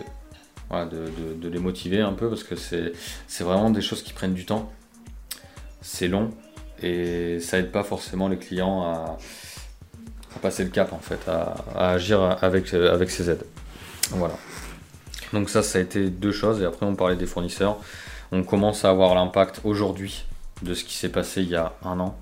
de, 0.70 1.34
de, 1.34 1.48
les 1.48 1.58
motiver 1.58 2.00
un 2.00 2.12
peu, 2.12 2.28
parce 2.28 2.44
que 2.44 2.54
c'est 2.54 3.42
vraiment 3.42 3.70
des 3.70 3.82
choses 3.82 4.02
qui 4.02 4.12
prennent 4.12 4.34
du 4.34 4.46
temps. 4.46 4.70
C'est 5.82 6.08
long 6.08 6.30
et 6.82 7.40
ça 7.40 7.58
aide 7.58 7.70
pas 7.70 7.82
forcément 7.82 8.28
les 8.28 8.38
clients 8.38 8.82
à, 8.82 9.18
passer 10.40 10.64
le 10.64 10.70
cap 10.70 10.92
en 10.92 10.98
fait, 10.98 11.28
à, 11.28 11.56
à 11.74 11.90
agir 11.90 12.38
avec, 12.42 12.72
avec 12.72 13.10
ces 13.10 13.30
aides. 13.30 13.44
Voilà. 14.10 14.34
Donc 15.32 15.48
ça, 15.48 15.62
ça 15.62 15.78
a 15.78 15.82
été 15.82 16.10
deux 16.10 16.32
choses. 16.32 16.60
Et 16.60 16.64
après, 16.64 16.86
on 16.86 16.94
parlait 16.94 17.16
des 17.16 17.26
fournisseurs. 17.26 17.78
On 18.32 18.42
commence 18.42 18.84
à 18.84 18.90
avoir 18.90 19.14
l'impact 19.14 19.60
aujourd'hui 19.64 20.24
de 20.62 20.74
ce 20.74 20.84
qui 20.84 20.94
s'est 20.94 21.08
passé 21.08 21.42
il 21.42 21.48
y 21.48 21.56
a 21.56 21.72
un 21.84 21.98
an. 22.00 22.18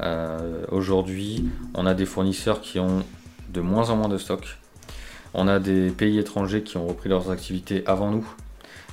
Euh, 0.00 0.64
aujourd'hui, 0.70 1.44
on 1.74 1.86
a 1.86 1.94
des 1.94 2.06
fournisseurs 2.06 2.60
qui 2.60 2.78
ont 2.78 3.04
de 3.50 3.60
moins 3.60 3.90
en 3.90 3.96
moins 3.96 4.08
de 4.08 4.18
stock. 4.18 4.58
On 5.34 5.48
a 5.48 5.58
des 5.58 5.90
pays 5.90 6.18
étrangers 6.18 6.62
qui 6.62 6.76
ont 6.76 6.86
repris 6.86 7.08
leurs 7.08 7.30
activités 7.30 7.82
avant 7.86 8.10
nous. 8.10 8.26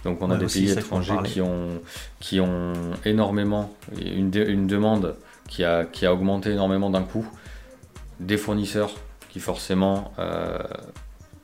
Donc 0.03 0.21
on 0.21 0.31
a 0.31 0.38
des 0.38 0.45
pays 0.45 0.71
étrangers 0.71 1.17
qui 1.25 1.41
ont, 1.41 1.81
qui 2.19 2.39
ont 2.39 2.73
énormément, 3.05 3.73
une, 4.01 4.31
une 4.33 4.67
demande 4.67 5.15
qui 5.47 5.63
a, 5.63 5.85
qui 5.85 6.05
a 6.05 6.13
augmenté 6.13 6.51
énormément 6.51 6.89
d'un 6.89 7.03
coup. 7.03 7.25
Des 8.19 8.38
fournisseurs 8.38 8.95
qui 9.29 9.39
forcément 9.39 10.13
euh, 10.19 10.57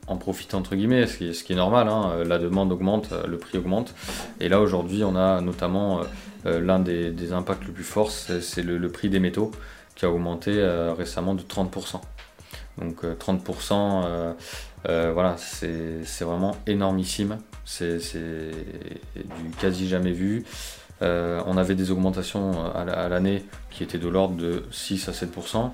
en 0.06 0.16
profite 0.16 0.54
entre 0.54 0.76
guillemets, 0.76 1.06
ce 1.06 1.16
qui, 1.16 1.52
est, 1.52 1.56
normal. 1.56 1.88
Hein. 1.88 2.24
La 2.24 2.38
demande 2.38 2.72
augmente, 2.72 3.12
le 3.26 3.38
prix 3.38 3.58
augmente. 3.58 3.94
Et 4.40 4.48
là 4.48 4.60
aujourd'hui, 4.60 5.04
on 5.04 5.16
a 5.16 5.40
notamment 5.40 6.00
euh, 6.00 6.04
euh, 6.46 6.60
l'un 6.60 6.78
des, 6.78 7.32
impacts 7.32 7.64
le 7.66 7.72
plus 7.72 7.84
forts, 7.84 8.10
c'est 8.10 8.62
le, 8.62 8.88
prix 8.88 9.08
des 9.08 9.20
métaux 9.20 9.50
qui 9.94 10.04
a 10.04 10.10
augmenté 10.10 10.52
euh, 10.54 10.92
récemment 10.92 11.34
de 11.34 11.42
30%. 11.42 12.00
Donc 12.78 13.04
30%, 13.04 14.34
voilà, 14.86 15.36
c'est 15.36 16.24
vraiment 16.24 16.56
énormissime. 16.66 17.38
C'est 17.64 17.98
du 19.14 19.50
quasi 19.60 19.88
jamais 19.88 20.12
vu. 20.12 20.44
on 21.00 21.56
avait 21.56 21.74
des 21.74 21.90
augmentations 21.90 22.72
à 22.74 23.08
l'année 23.08 23.44
qui 23.70 23.82
étaient 23.82 23.98
de 23.98 24.08
l'ordre 24.08 24.36
de 24.36 24.64
6 24.70 25.08
à 25.08 25.12
7% 25.12 25.70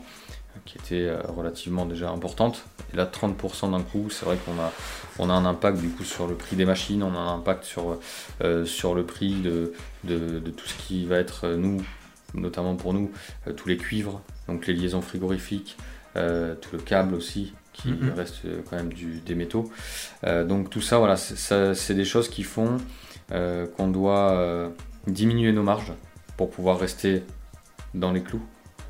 qui 0.65 0.79
était 0.79 1.09
euh, 1.09 1.21
relativement 1.29 1.87
déjà 1.87 2.11
importante. 2.11 2.65
Et 2.93 2.97
là, 2.97 3.07
30% 3.07 3.73
d'un 3.73 3.83
coup, 3.83 4.09
c'est 4.11 4.25
vrai 4.25 4.37
qu'on 4.45 4.61
a, 4.61 4.73
on 5.19 5.31
a 5.31 5.33
un 5.33 5.45
impact 5.45 5.79
du 5.79 5.89
coup 5.89 6.05
sur 6.05 6.27
le 6.27 6.35
prix 6.35 6.57
des 6.57 6.65
machines, 6.65 7.03
on 7.03 7.15
a 7.15 7.19
un 7.19 7.35
impact 7.37 7.65
sur, 7.65 7.99
euh, 8.43 8.65
sur 8.65 8.95
le 8.95 9.05
prix 9.05 9.35
de, 9.41 9.73
de, 10.05 10.51
tout 10.51 10.67
ce 10.67 10.75
qui 10.75 11.07
va 11.07 11.17
être, 11.17 11.47
euh, 11.47 11.57
nous, 11.57 11.83
notamment 12.35 12.77
pour 12.77 12.95
nous, 12.95 13.11
tous 13.57 13.69
les 13.69 13.77
cuivres, 13.77 14.23
donc 14.49 14.67
les 14.67 14.75
liaisons 14.75 15.03
frigorifiques, 15.03 15.77
tout 16.15 16.71
le 16.73 16.79
câble 16.79 17.15
aussi, 17.15 17.53
qui 17.73 17.91
mm-hmm. 17.91 18.13
reste 18.15 18.43
quand 18.69 18.77
même 18.77 18.93
du, 18.93 19.21
des 19.21 19.35
métaux. 19.35 19.71
donc 20.25 20.71
tout 20.71 20.81
ça, 20.81 20.99
voilà, 20.99 21.17
c'est 21.17 21.95
des 21.95 22.05
choses 22.05 22.29
qui 22.29 22.43
font 22.43 22.79
qu'on 23.29 23.89
doit 23.89 24.71
diminuer 25.07 25.53
nos 25.53 25.63
marges 25.63 25.93
pour 26.37 26.51
pouvoir 26.51 26.79
rester 26.79 27.23
dans 27.95 28.13
les 28.13 28.23
clous, 28.23 28.43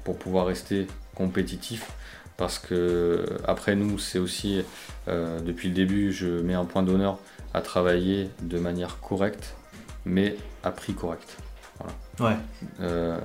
pour 0.05 0.19
pouvoir 0.19 0.47
rester 0.47 0.87
compétitif 1.15 1.93
parce 2.37 2.59
que 2.59 3.25
après 3.45 3.77
nous 3.77 3.99
c'est 3.99 4.19
aussi 4.19 4.63
euh, 5.09 5.41
depuis 5.41 5.69
le 5.69 5.75
début 5.75 6.13
je 6.13 6.27
mets 6.27 6.55
un 6.55 6.65
point 6.65 6.83
d'honneur 6.83 7.19
à 7.55 7.61
travailler 7.61 8.31
de 8.41 8.59
manière 8.59 9.01
correcte 9.01 9.55
mais 10.05 10.37
à 10.65 10.71
prix 10.71 10.95
correct 10.95 11.37
ouais. 12.21 12.37
Euh, 12.81 13.21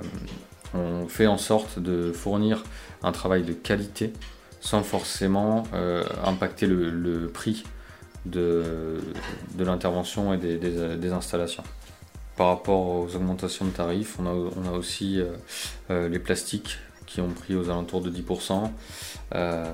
on 0.74 1.08
fait 1.08 1.26
en 1.26 1.38
sorte 1.38 1.78
de 1.78 2.12
fournir 2.12 2.64
un 3.02 3.12
travail 3.12 3.42
de 3.42 3.52
qualité 3.52 4.12
sans 4.60 4.82
forcément 4.82 5.64
euh, 5.74 6.04
impacter 6.24 6.66
le, 6.66 7.28
prix 7.32 7.64
de, 8.26 9.00
l'intervention 9.58 10.34
et 10.34 10.36
des, 10.36 11.12
installations 11.12 11.64
par 12.36 12.48
rapport 12.48 12.86
aux 12.86 13.16
augmentations 13.16 13.64
de 13.64 13.70
tarifs 13.70 14.16
on 14.20 14.26
a, 14.26 14.30
on 14.30 14.72
a 14.72 14.76
aussi 14.76 15.20
les 15.90 16.18
plastiques 16.20 16.78
qui 17.08 17.20
ont 17.20 17.30
pris 17.30 17.56
aux 17.56 17.70
alentours 17.70 18.02
de 18.02 18.10
10%. 18.10 18.70
Euh, 19.34 19.64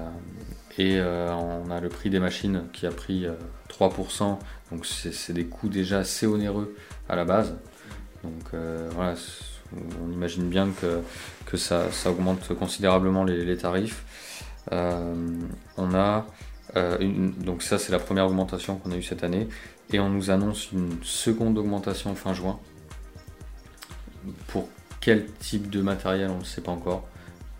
et 0.78 0.96
euh, 0.98 1.32
on 1.34 1.70
a 1.70 1.80
le 1.80 1.88
prix 1.88 2.08
des 2.08 2.20
machines 2.20 2.62
qui 2.72 2.86
a 2.86 2.90
pris 2.90 3.26
3%. 3.68 4.22
Euh, 4.22 4.34
Donc 4.70 4.86
c'est 4.86 5.32
des 5.32 5.44
coûts 5.44 5.68
déjà 5.68 5.98
assez 5.98 6.26
onéreux 6.26 6.74
à 7.08 7.16
la 7.16 7.24
base. 7.24 7.54
Donc 8.22 8.54
voilà, 8.94 9.14
on 10.02 10.10
imagine 10.12 10.48
bien 10.48 10.70
que 11.46 11.56
ça, 11.56 11.88
augmente 12.06 12.54
considérablement 12.54 13.24
les, 13.24 13.56
tarifs. 13.56 14.04
On 14.70 15.94
a 15.94 16.26
donc 17.38 17.62
ça 17.62 17.78
c'est 17.78 17.92
la 17.92 17.98
première 17.98 18.26
augmentation 18.26 18.76
qu'on 18.76 18.90
a 18.90 18.96
eue 18.96 19.02
cette 19.02 19.22
année 19.22 19.48
et 19.92 20.00
on 20.00 20.08
nous 20.08 20.30
annonce 20.30 20.72
une 20.72 20.98
seconde 21.02 21.58
augmentation 21.58 22.14
fin 22.14 22.34
juin. 22.34 22.58
Pour 24.48 24.68
quel 25.00 25.26
type 25.26 25.68
de 25.68 25.82
matériel 25.82 26.30
on 26.30 26.38
ne 26.38 26.44
sait 26.44 26.62
pas 26.62 26.72
encore. 26.72 27.06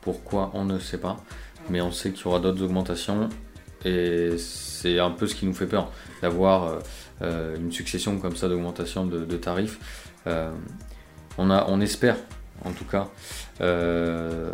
Pourquoi 0.00 0.50
on 0.54 0.64
ne 0.64 0.78
sait 0.78 0.98
pas. 0.98 1.22
Mais 1.70 1.80
on 1.80 1.92
sait 1.92 2.12
qu'il 2.12 2.24
y 2.24 2.28
aura 2.28 2.40
d'autres 2.40 2.62
augmentations 2.62 3.28
et 3.84 4.36
c'est 4.38 4.98
un 4.98 5.10
peu 5.10 5.26
ce 5.26 5.34
qui 5.34 5.44
nous 5.46 5.52
fait 5.52 5.66
peur 5.66 5.90
d'avoir 6.22 6.64
euh, 6.64 6.78
euh, 7.22 7.56
une 7.56 7.70
succession 7.70 8.18
comme 8.18 8.36
ça 8.36 8.48
d'augmentation 8.48 9.04
de, 9.06 9.36
tarifs. 9.36 9.78
Euh, 10.26 10.50
on, 11.36 11.50
a, 11.50 11.66
on 11.68 11.80
espère 11.80 12.16
en 12.64 12.72
tout 12.72 12.84
cas 12.84 13.08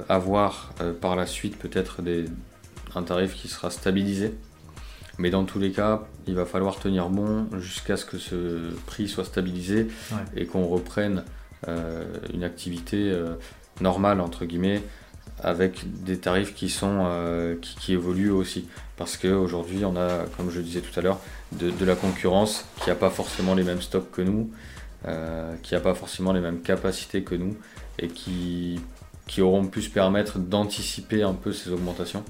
avoir 0.08 0.72
par 1.00 1.16
la 1.16 1.26
suite 1.26 1.58
peut-être 1.58 2.00
un 2.94 3.02
tarif 3.02 3.34
qui 3.34 3.48
sera 3.48 3.70
stabilisé. 3.70 4.34
Mais 5.18 5.30
dans 5.30 5.44
tous 5.44 5.58
les 5.58 5.70
cas, 5.70 6.04
il 6.26 6.34
va 6.34 6.46
falloir 6.46 6.78
tenir 6.78 7.10
bon 7.10 7.46
jusqu'à 7.58 7.98
ce 7.98 8.06
que 8.06 8.16
ce 8.16 8.72
prix 8.86 9.06
soit 9.06 9.24
stabilisé 9.24 9.88
et 10.34 10.46
qu'on 10.46 10.66
reprenne 10.66 11.24
une 12.32 12.42
activité 12.42 13.14
normale 13.80 14.20
entre 14.20 14.44
guillemets 14.46 14.82
avec 15.42 16.02
des 16.04 16.18
tarifs 16.18 16.54
qui 16.54 16.70
sont 16.70 17.06
qui, 17.60 17.92
évoluent 17.92 18.30
aussi. 18.30 18.66
Parce 18.96 19.16
qu'aujourd'hui 19.16 19.84
on 19.84 19.96
a, 19.96 20.24
comme 20.36 20.50
je 20.50 20.60
disais 20.60 20.80
tout 20.80 20.98
à 20.98 21.02
l'heure, 21.02 21.20
de, 21.52 21.84
la 21.84 21.96
concurrence 21.96 22.64
qui 22.82 22.90
n'a 22.90 22.94
pas 22.94 23.10
forcément 23.10 23.54
les 23.54 23.64
mêmes 23.64 23.82
stocks 23.82 24.10
que 24.10 24.22
nous, 24.22 24.50
euh, 25.08 25.54
qui 25.62 25.74
n'a 25.74 25.80
pas 25.80 25.94
forcément 25.94 26.32
les 26.32 26.40
mêmes 26.40 26.60
capacités 26.60 27.22
que 27.22 27.34
nous, 27.34 27.56
et 27.98 28.08
qui, 28.08 28.80
qui 29.26 29.42
auront 29.42 29.66
pu 29.66 29.82
se 29.82 29.90
permettre 29.90 30.38
d'anticiper 30.38 31.22
un 31.22 31.34
peu 31.34 31.52
ces 31.52 31.70
augmentations. 31.70 32.24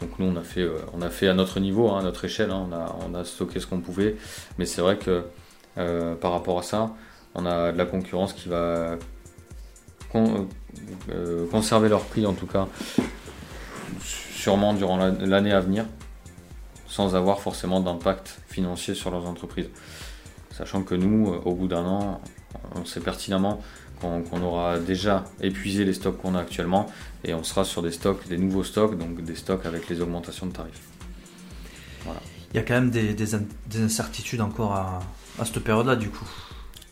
Donc 0.00 0.18
nous 0.18 0.26
on 0.26 0.36
a 0.36 0.42
fait, 0.42 0.62
euh, 0.62 0.78
on 0.92 1.02
a 1.02 1.10
fait 1.10 1.28
à 1.28 1.34
notre 1.34 1.60
niveau, 1.60 1.90
hein, 1.90 2.00
à 2.00 2.02
notre 2.02 2.24
échelle, 2.24 2.50
hein, 2.50 2.68
on, 3.06 3.14
a, 3.14 3.24
stocké 3.24 3.60
ce 3.60 3.66
qu'on 3.66 3.80
pouvait, 3.80 4.16
mais 4.58 4.66
c'est 4.66 4.80
vrai 4.80 4.98
que 4.98 5.24
euh, 5.78 6.14
par 6.14 6.32
rapport 6.32 6.58
à 6.58 6.62
ça, 6.62 6.94
on 7.34 7.46
a 7.46 7.72
de 7.72 7.78
la 7.78 7.86
concurrence 7.86 8.32
qui 8.32 8.48
va 8.48 8.96
conserver 11.50 11.88
leur 11.88 12.04
prix 12.04 12.24
en 12.24 12.34
tout 12.34 12.46
cas 12.46 12.68
sûrement 14.00 14.72
durant 14.72 14.96
l'année 14.96 15.50
à 15.50 15.58
venir 15.58 15.86
sans 16.86 17.16
avoir 17.16 17.40
forcément 17.40 17.80
d'impact 17.80 18.38
financier 18.46 18.94
sur 18.94 19.10
leurs 19.10 19.26
entreprises. 19.26 19.68
Sachant 20.52 20.84
que 20.84 20.94
nous, 20.94 21.32
euh, 21.32 21.40
au 21.44 21.52
bout 21.52 21.66
d'un 21.66 21.84
an, 21.84 22.20
on 22.76 22.84
sait 22.84 23.00
pertinemment 23.00 23.60
qu'on 24.00 24.42
aura 24.42 24.78
déjà 24.78 25.24
épuisé 25.40 25.84
les 25.84 25.92
stocks 25.92 26.18
qu'on 26.18 26.34
a 26.34 26.40
actuellement 26.40 26.86
et 27.24 27.34
on 27.34 27.42
sera 27.42 27.64
sur 27.64 27.82
des 27.82 27.90
stocks, 27.90 28.28
des 28.28 28.38
nouveaux 28.38 28.64
stocks, 28.64 28.98
donc 28.98 29.22
des 29.22 29.34
stocks 29.34 29.64
avec 29.66 29.88
les 29.88 30.00
augmentations 30.00 30.46
de 30.46 30.52
tarifs. 30.52 30.80
Il 32.52 32.58
y 32.58 32.60
a 32.60 32.62
quand 32.62 32.74
même 32.74 32.90
des, 32.90 33.34
incertitudes 33.82 34.40
encore 34.40 34.74
à, 34.74 35.00
cette 35.44 35.58
période-là, 35.58 35.96
du 35.96 36.10
coup. 36.10 36.28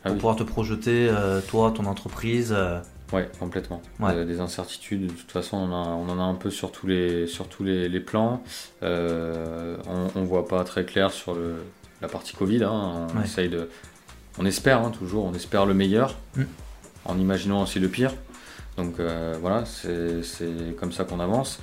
Ah 0.04 0.08
pour 0.08 0.16
pouvoir 0.16 0.36
te 0.36 0.42
projeter, 0.42 1.08
euh, 1.08 1.40
toi, 1.40 1.70
ton 1.70 1.84
entreprise. 1.84 2.52
Euh, 2.52 2.80
Ouais, 3.12 3.30
complètement. 3.38 3.82
Euh, 4.00 4.24
des 4.24 4.40
incertitudes, 4.40 5.06
de 5.06 5.12
toute 5.12 5.30
façon, 5.30 5.58
on, 5.58 6.08
en 6.08 6.18
a 6.18 6.22
un 6.22 6.34
peu 6.34 6.50
sur 6.50 6.72
tous 6.72 6.86
les, 6.86 7.26
sur 7.26 7.46
tous 7.46 7.62
les, 7.62 8.00
plans. 8.00 8.42
Euh, 8.82 9.76
on 10.14 10.20
ne 10.20 10.24
voit 10.24 10.48
pas 10.48 10.64
très 10.64 10.84
clair 10.84 11.10
sur 11.10 11.34
le, 11.34 11.56
la 12.00 12.08
partie 12.08 12.34
Covid. 12.34 12.64
Hein. 12.64 13.06
On, 13.14 13.22
essaye 13.22 13.50
de, 13.50 13.68
on 14.38 14.46
espère 14.46 14.80
hein, 14.80 14.90
toujours, 14.90 15.26
on 15.26 15.34
espère 15.34 15.66
le 15.66 15.74
meilleur, 15.74 16.16
mm. 16.36 16.42
En 17.04 17.18
imaginant 17.18 17.62
aussi 17.62 17.80
le 17.80 17.88
pire. 17.88 18.12
Donc 18.76 19.00
euh, 19.00 19.36
voilà, 19.40 19.64
c'est 19.66 20.22
comme 20.78 20.92
ça 20.92 21.04
qu'on 21.04 21.20
avance. 21.20 21.60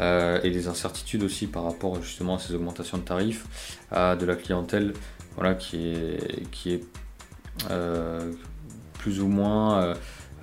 et 0.00 0.50
les 0.50 0.68
incertitudes 0.68 1.22
aussi 1.22 1.46
par 1.46 1.64
rapport 1.64 2.02
justement 2.02 2.36
à 2.36 2.38
ces 2.38 2.54
augmentations 2.54 2.98
de 2.98 3.02
tarifs, 3.02 3.46
à 3.90 4.16
de 4.16 4.26
la 4.26 4.34
clientèle 4.34 4.92
voilà, 5.36 5.54
qui 5.54 5.88
est, 5.88 6.50
qui 6.50 6.72
est 6.72 6.84
plus 8.98 9.20
ou 9.20 9.28
moins 9.28 9.94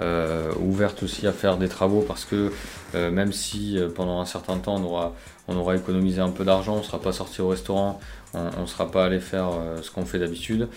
euh, 0.01 0.53
ouverte 0.59 1.03
aussi 1.03 1.25
à 1.25 1.31
faire 1.31 1.57
des 1.57 1.69
travaux 1.69 2.01
parce 2.01 2.25
que 2.25 2.51
euh, 2.95 3.11
même 3.11 3.31
si 3.31 3.79
euh, 3.79 3.87
pendant 3.87 4.19
un 4.19 4.25
certain 4.25 4.57
temps 4.57 4.75
on 4.75 4.83
aura, 4.83 5.13
on 5.47 5.55
aura 5.55 5.77
économisé 5.77 6.19
un 6.19 6.31
peu 6.31 6.43
d'argent, 6.43 6.73
on 6.73 6.79
ne 6.79 6.83
sera 6.83 6.99
pas 6.99 7.13
sorti 7.13 7.39
au 7.39 7.47
restaurant, 7.47 8.01
on 8.33 8.61
ne 8.61 8.65
sera 8.65 8.91
pas 8.91 9.05
allé 9.05 9.21
faire 9.21 9.51
ce 9.81 9.89
qu'on 9.89 10.05
fait 10.05 10.19
d'habitude, 10.19 10.67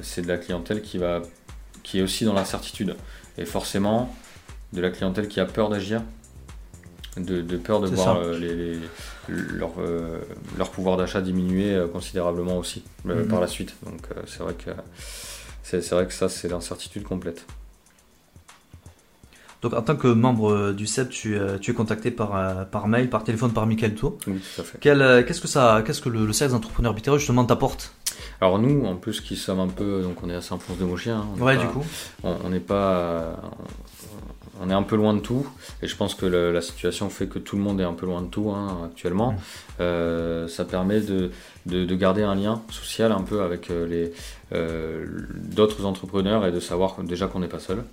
c'est 0.00 0.22
de 0.22 0.28
la 0.28 0.38
clientèle 0.38 0.80
qui, 0.80 0.96
va, 0.96 1.20
qui 1.82 1.98
est 1.98 2.02
aussi 2.02 2.24
dans 2.24 2.32
l'incertitude. 2.32 2.96
Et 3.38 3.44
forcément, 3.44 4.14
de 4.72 4.80
la 4.80 4.90
clientèle 4.90 5.28
qui 5.28 5.40
a 5.40 5.46
peur 5.46 5.68
d'agir, 5.68 6.02
de, 7.16 7.42
peur 7.58 7.80
de 7.80 7.88
voir 7.88 8.22
les, 8.30 8.78
leur, 9.28 9.72
leur, 10.56 10.70
pouvoir 10.70 10.96
d'achat 10.96 11.20
diminuer 11.20 11.78
considérablement 11.92 12.56
aussi 12.56 12.84
mm-hmm. 13.06 13.26
par 13.28 13.40
la 13.40 13.46
suite. 13.46 13.74
Donc 13.84 14.08
c'est 14.26 14.42
vrai 14.42 14.54
que 14.54 14.70
c'est 15.62 15.90
vrai 15.90 16.06
que 16.06 16.12
ça 16.14 16.28
c'est 16.30 16.48
l'incertitude 16.48 17.02
complète. 17.02 17.46
Donc 19.62 19.74
en 19.74 19.82
tant 19.82 19.94
que 19.94 20.08
membre 20.08 20.52
euh, 20.52 20.72
du 20.72 20.88
CEP, 20.88 21.12
euh, 21.26 21.56
tu, 21.58 21.70
es 21.70 21.74
contacté 21.74 22.10
par, 22.10 22.36
euh, 22.36 22.64
par 22.64 22.88
mail, 22.88 23.08
par 23.08 23.22
téléphone, 23.22 23.52
par 23.52 23.66
Michael 23.66 23.94
Tour. 23.94 24.18
Oui, 24.26 24.40
tout 24.54 24.60
à 24.60 24.64
fait. 24.64 24.78
Qu'est-ce 24.80 25.40
que 25.40 25.46
ça, 25.46 25.82
qu'est-ce 25.86 26.00
que 26.00 26.08
le, 26.08 26.26
le 26.26 26.32
cercle 26.32 26.52
d'entrepreneurs 26.52 26.94
bitéreux 26.94 27.18
justement 27.18 27.44
t'apporte? 27.44 27.94
Alors 28.40 28.58
nous, 28.58 28.84
en 28.86 28.96
plus, 28.96 29.20
qui 29.20 29.36
sommes 29.36 29.60
un 29.60 29.68
peu, 29.68 30.02
donc 30.02 30.22
on 30.22 30.30
est 30.30 30.34
à 30.34 30.40
Saint-Pons-de-Mauchien. 30.40 31.18
Hein, 31.18 31.42
ouais, 31.42 31.56
du 31.56 31.66
coup. 31.66 31.84
On 32.22 32.48
n'est 32.48 32.60
pas, 32.60 33.36
on 34.60 34.70
est 34.70 34.74
un 34.74 34.82
peu 34.82 34.96
loin 34.96 35.14
de 35.14 35.20
tout, 35.20 35.46
et 35.82 35.86
je 35.86 35.96
pense 35.96 36.14
que 36.14 36.26
la 36.26 36.60
situation 36.60 37.08
fait 37.08 37.26
que 37.26 37.38
tout 37.38 37.56
le 37.56 37.62
monde 37.62 37.80
est 37.80 37.84
un 37.84 37.94
peu 37.94 38.06
loin 38.06 38.22
de 38.22 38.28
tout 38.28 38.50
hein, 38.50 38.82
actuellement. 38.86 39.32
Mm. 39.78 40.48
ça 40.48 40.64
permet 40.64 41.00
de, 41.00 41.30
de, 41.66 41.94
garder 41.94 42.22
un 42.22 42.34
lien 42.34 42.62
social 42.70 43.12
un 43.12 43.22
peu 43.22 43.42
avec 43.42 43.68
les 43.68 44.12
d'autres 44.50 45.84
entrepreneurs 45.84 46.46
et 46.46 46.52
de 46.52 46.60
savoir 46.60 47.02
déjà 47.02 47.26
qu'on 47.26 47.40
n'est 47.40 47.48
pas 47.48 47.60
seul. 47.60 47.84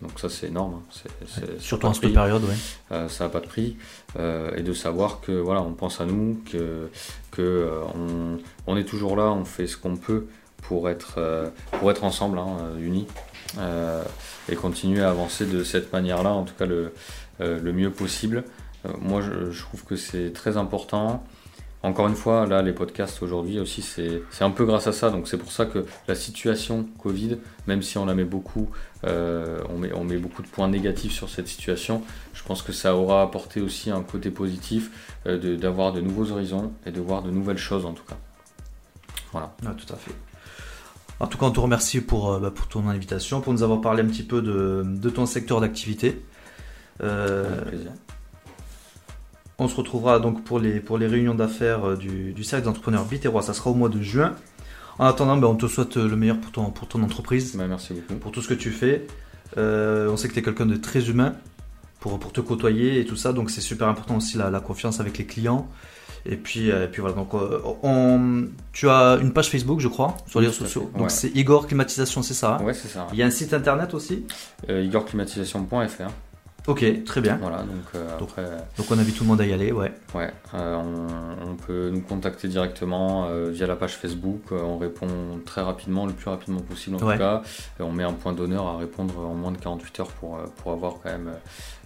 Donc 0.00 0.18
ça 0.18 0.28
c'est 0.28 0.48
énorme. 0.48 0.74
Hein. 0.74 1.26
Surtout 1.58 1.86
en 1.86 1.94
cette 1.94 2.12
période, 2.12 2.42
ouais. 2.44 2.56
Euh, 2.92 3.08
ça 3.08 3.24
n'a 3.24 3.30
pas 3.30 3.40
de 3.40 3.46
prix. 3.46 3.76
Euh, 4.18 4.50
et 4.56 4.62
de 4.62 4.72
savoir 4.72 5.20
que 5.20 5.32
voilà, 5.32 5.62
on 5.62 5.72
pense 5.72 6.00
à 6.00 6.06
nous, 6.06 6.40
que, 6.50 6.90
que 7.30 7.42
euh, 7.42 7.80
on, 7.94 8.38
on, 8.66 8.76
est 8.76 8.84
toujours 8.84 9.16
là, 9.16 9.24
on 9.24 9.44
fait 9.44 9.66
ce 9.66 9.76
qu'on 9.76 9.96
peut 9.96 10.26
pour 10.62 10.88
être, 10.88 11.50
pour 11.72 11.90
être 11.90 12.04
ensemble, 12.04 12.38
hein, 12.38 12.56
unis, 12.78 13.08
et 14.48 14.54
continuer 14.54 15.02
à 15.02 15.10
avancer 15.10 15.44
de 15.44 15.64
cette 15.64 15.92
manière-là, 15.92 16.30
en 16.30 16.44
tout 16.44 16.54
cas 16.56 16.66
le, 16.66 16.92
le 17.40 17.72
mieux 17.72 17.90
possible. 17.90 18.44
moi 19.00 19.20
je, 19.22 19.50
je, 19.50 19.60
trouve 19.60 19.82
que 19.84 19.96
c'est 19.96 20.32
très 20.32 20.56
important. 20.56 21.24
Encore 21.84 22.06
une 22.06 22.14
fois, 22.14 22.46
là, 22.46 22.62
les 22.62 22.72
podcasts 22.72 23.22
aujourd'hui 23.22 23.58
aussi, 23.58 23.82
c'est 23.82 24.22
un 24.40 24.50
peu 24.50 24.64
grâce 24.64 24.86
à 24.86 24.92
ça. 24.92 25.10
Donc 25.10 25.26
c'est 25.26 25.36
pour 25.36 25.50
ça 25.50 25.66
que 25.66 25.84
la 26.06 26.14
situation 26.14 26.86
Covid, 27.02 27.38
même 27.66 27.82
si 27.82 27.98
on 27.98 28.06
la 28.06 28.14
met 28.14 28.24
beaucoup, 28.24 28.70
euh, 29.04 29.58
on, 29.68 29.78
met, 29.78 29.92
on 29.92 30.04
met 30.04 30.16
beaucoup 30.16 30.42
de 30.42 30.46
points 30.46 30.68
négatifs 30.68 31.12
sur 31.12 31.28
cette 31.28 31.48
situation, 31.48 32.02
je 32.34 32.42
pense 32.44 32.62
que 32.62 32.72
ça 32.72 32.94
aura 32.94 33.22
apporté 33.22 33.60
aussi 33.60 33.90
un 33.90 34.02
côté 34.02 34.30
positif 34.30 35.16
euh, 35.26 35.56
d'avoir 35.56 35.92
de, 35.92 36.00
nouveaux 36.00 36.30
horizons 36.30 36.72
et 36.86 36.92
de 36.92 37.00
voir 37.00 37.22
de 37.22 37.32
nouvelles 37.32 37.58
choses 37.58 37.84
en 37.84 37.94
tout 37.94 38.04
cas. 38.04 38.16
Voilà. 39.32 39.52
tout 39.60 39.92
à 39.92 39.96
fait. 39.96 40.12
En 41.18 41.26
tout 41.26 41.36
cas, 41.38 41.46
on 41.46 41.50
te 41.50 41.60
remercie 41.60 42.00
pour, 42.00 42.32
euh, 42.32 42.38
bah, 42.38 42.52
pour 42.54 42.68
ton 42.68 42.88
invitation, 42.88 43.40
pour 43.40 43.52
nous 43.52 43.64
avoir 43.64 43.80
parlé 43.80 44.02
un 44.02 44.06
petit 44.06 44.22
peu 44.22 44.40
de, 44.40 44.84
de 44.84 45.10
ton 45.10 45.26
secteur 45.26 45.60
d'activité. 45.60 46.22
Avec 47.00 47.64
plaisir. 47.64 47.90
On 49.62 49.68
se 49.68 49.76
retrouvera 49.76 50.18
donc 50.18 50.42
pour 50.42 50.58
les, 50.58 50.80
pour 50.80 50.98
les 50.98 51.06
réunions 51.06 51.36
d'affaires 51.36 51.90
euh, 51.90 51.96
du, 51.96 52.32
du 52.32 52.42
cercle 52.42 52.64
d'entrepreneurs 52.64 53.04
Biterrois. 53.04 53.42
Ça 53.42 53.54
sera 53.54 53.70
au 53.70 53.74
mois 53.74 53.88
de 53.88 54.02
juin. 54.02 54.34
En 54.98 55.06
attendant, 55.06 55.36
ben, 55.36 55.46
on 55.46 55.54
te 55.54 55.68
souhaite 55.68 55.96
le 55.96 56.16
meilleur 56.16 56.38
pour 56.38 56.50
ton, 56.50 56.70
pour 56.70 56.88
ton 56.88 57.00
entreprise. 57.02 57.54
Ben, 57.54 57.68
merci 57.68 57.94
beaucoup. 57.94 58.14
Pour 58.16 58.32
tout 58.32 58.42
ce 58.42 58.48
que 58.48 58.54
tu 58.54 58.70
fais. 58.70 59.06
Euh, 59.56 60.10
on 60.10 60.16
sait 60.16 60.26
que 60.26 60.32
tu 60.32 60.40
es 60.40 60.42
quelqu'un 60.42 60.66
de 60.66 60.74
très 60.76 61.08
humain 61.08 61.36
pour, 62.00 62.18
pour 62.18 62.32
te 62.32 62.40
côtoyer 62.40 62.98
et 62.98 63.04
tout 63.04 63.14
ça. 63.14 63.32
Donc 63.32 63.50
c'est 63.52 63.60
super 63.60 63.86
important 63.86 64.16
aussi 64.16 64.36
la, 64.36 64.50
confiance 64.58 64.98
avec 64.98 65.16
les 65.16 65.26
clients. 65.26 65.68
Et 66.26 66.36
puis, 66.36 66.72
euh, 66.72 66.88
puis 66.88 67.00
voilà, 67.00 67.14
donc 67.14 67.30
on, 67.82 68.48
tu 68.72 68.88
as 68.88 69.18
une 69.20 69.32
page 69.32 69.48
Facebook, 69.48 69.78
je 69.78 69.88
crois, 69.88 70.16
sur 70.26 70.40
les 70.40 70.48
réseaux 70.48 70.64
sociaux. 70.64 70.90
Donc 70.98 71.12
c'est 71.12 71.28
Igor 71.36 71.68
Climatisation, 71.68 72.22
c'est 72.22 72.34
ça 72.34 72.58
hein? 72.60 72.64
Ouais, 72.64 72.74
c'est 72.74 72.88
ça. 72.88 73.06
Il 73.12 73.18
y 73.18 73.22
a 73.22 73.26
un 73.26 73.30
site 73.30 73.54
internet 73.54 73.94
aussi? 73.94 74.24
Igorclimatisation.fr. 74.68 76.10
Ok, 76.68 77.04
très 77.04 77.20
bien. 77.20 77.38
Voilà, 77.40 77.58
donc, 77.58 77.84
euh, 77.94 78.18
donc, 78.18 78.30
donc, 78.76 78.86
on 78.90 78.98
invite 78.98 79.16
tout 79.16 79.24
le 79.24 79.30
monde 79.30 79.40
à 79.40 79.46
y 79.46 79.52
aller, 79.52 79.72
ouais. 79.72 79.92
Ouais, 80.14 80.32
euh, 80.54 80.76
on, 80.76 81.56
peut 81.56 81.90
nous 81.90 82.00
contacter 82.00 82.46
directement 82.48 83.26
euh, 83.28 83.50
via 83.50 83.66
la 83.66 83.74
page 83.74 83.96
Facebook. 83.96 84.52
on 84.52 84.78
répond 84.78 85.08
très 85.44 85.60
rapidement, 85.60 86.06
le 86.06 86.12
plus 86.12 86.30
rapidement 86.30 86.60
possible 86.60 86.96
en 86.96 86.98
tout 86.98 87.18
cas. 87.18 87.42
on 87.80 87.92
met 87.92 88.04
un 88.04 88.12
point 88.12 88.32
d'honneur 88.32 88.66
à 88.66 88.78
répondre 88.78 89.18
en 89.18 89.34
moins 89.34 89.52
de 89.52 89.58
48 89.58 90.00
heures 90.00 90.08
pour, 90.08 90.38
pour 90.38 90.72
avoir 90.72 90.94
quand 91.02 91.10
même 91.10 91.32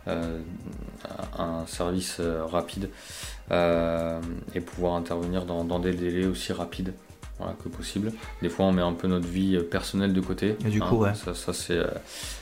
un 0.07 1.67
service 1.67 2.21
rapide 2.21 2.91
et 3.51 4.61
pouvoir 4.61 4.95
intervenir 4.95 5.47
dans, 5.47 5.65
dans, 5.65 5.79
des 5.79 5.93
délais 5.93 6.27
aussi 6.27 6.53
rapides. 6.53 6.93
Voilà, 7.39 7.55
que 7.63 7.69
possible. 7.69 8.13
Des 8.43 8.49
fois, 8.49 8.67
on 8.67 8.73
met 8.73 8.83
un 8.83 8.93
peu 8.93 9.09
notre 9.09 9.27
vie 9.29 9.59
personnelle 9.71 10.13
de 10.13 10.21
côté. 10.21 10.57
Et 10.65 10.71
du 10.71 10.81
coup, 10.81 10.97
ouais. 10.97 11.15
Ça, 11.15 11.35
ça 11.35 11.53
c'est, 11.53 11.81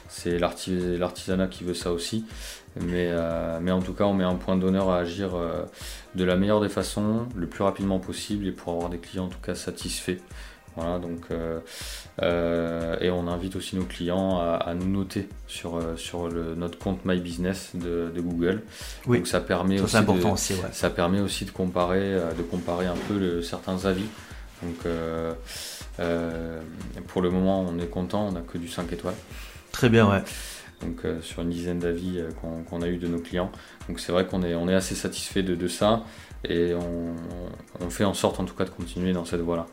c'est 0.09 0.39
l'artis- 0.39 0.97
l'artisanat 0.99 1.47
qui 1.49 1.65
veut 1.65 1.75
ça 1.75 1.93
aussi. 1.93 2.25
Mais, 2.81 3.09
euh, 3.13 3.59
mais 3.63 3.71
en 3.71 3.81
tout 3.81 3.93
cas, 3.93 4.05
on 4.05 4.15
met 4.15 4.25
un 4.25 4.35
point 4.35 4.57
d'honneur 4.57 4.91
à 4.91 4.99
agir 4.99 5.35
euh, 5.37 5.63
de 6.17 6.25
la 6.25 6.35
meilleure 6.37 6.61
des 6.61 6.69
façons, 6.69 7.27
le 7.37 7.47
plus 7.47 7.63
rapidement 7.63 8.01
possible 8.01 8.47
et 8.49 8.53
pour 8.53 8.73
avoir 8.73 8.89
des 8.91 8.99
clients 8.99 9.27
en 9.27 9.29
tout 9.29 9.39
cas 9.45 9.55
satisfaits. 9.55 10.19
Voilà, 10.77 10.99
donc, 10.99 11.21
euh, 11.31 11.61
euh, 12.23 12.97
et 13.01 13.11
on 13.11 13.29
invite 13.29 13.55
aussi 13.57 13.77
nos 13.77 13.85
clients 13.85 14.39
à, 14.41 14.55
à 14.57 14.75
nous 14.75 14.89
noter 14.89 15.29
sur, 15.47 15.77
euh, 15.77 15.97
sur 15.97 16.29
le, 16.29 16.55
notre 16.57 16.79
compte 16.79 17.05
My 17.05 17.21
Business 17.21 17.71
de, 17.75 18.11
de 18.15 18.21
Google. 18.21 18.63
Oui. 19.07 19.19
Donc 19.19 19.27
ça 19.29 19.41
permet 19.41 19.79
Ça, 19.79 19.85
aussi 20.03 20.21
de, 20.21 20.27
aussi, 20.27 20.53
ouais. 20.55 20.69
ça 20.73 20.91
permet 20.91 21.21
aussi 21.21 21.45
de 21.45 21.51
comparer, 21.51 22.01
euh, 22.15 22.33
de 22.33 22.43
comparer 22.43 22.87
un 22.87 22.97
peu 23.09 23.19
le- 23.19 23.43
certains 23.43 23.85
avis. 23.87 24.07
Donc 24.65 24.87
euh, 24.87 25.35
euh, 26.01 26.61
pour 27.09 27.23
le 27.23 27.31
moment, 27.31 27.61
on 27.69 27.79
est 27.79 27.87
content, 27.87 28.27
on 28.29 28.33
n'a 28.33 28.41
que 28.41 28.59
du 28.59 28.69
5 28.69 28.93
étoiles. 28.93 29.15
Très 29.73 29.89
bien, 29.89 30.11
ouais. 30.11 30.23
Donc 30.81 31.05
euh, 31.05 31.21
sur 31.21 31.43
une 31.43 31.51
dizaine 31.51 31.79
d'avis 31.79 32.21
qu'on 32.41 32.83
a 32.83 32.89
eu 32.89 32.97
de 32.97 33.07
nos 33.07 33.19
clients. 33.19 33.51
Donc 33.89 34.01
c'est 34.01 34.13
vrai 34.13 34.27
qu'on 34.27 34.43
est, 34.43 34.55
on 34.55 34.69
est 34.69 34.75
assez 34.75 34.95
satisfait 34.95 35.43
de, 35.43 35.55
de 35.55 35.69
ça 35.69 36.05
et 36.49 36.75
on, 36.75 37.15
on 37.81 37.91
fait 37.91 38.05
en 38.05 38.15
sorte 38.15 38.41
en 38.41 38.45
tout 38.45 38.55
cas 38.55 38.65
de 38.65 38.71
continuer 38.71 39.13
dans 39.13 39.25
cette 39.25 39.41
voie-là. 39.41 39.67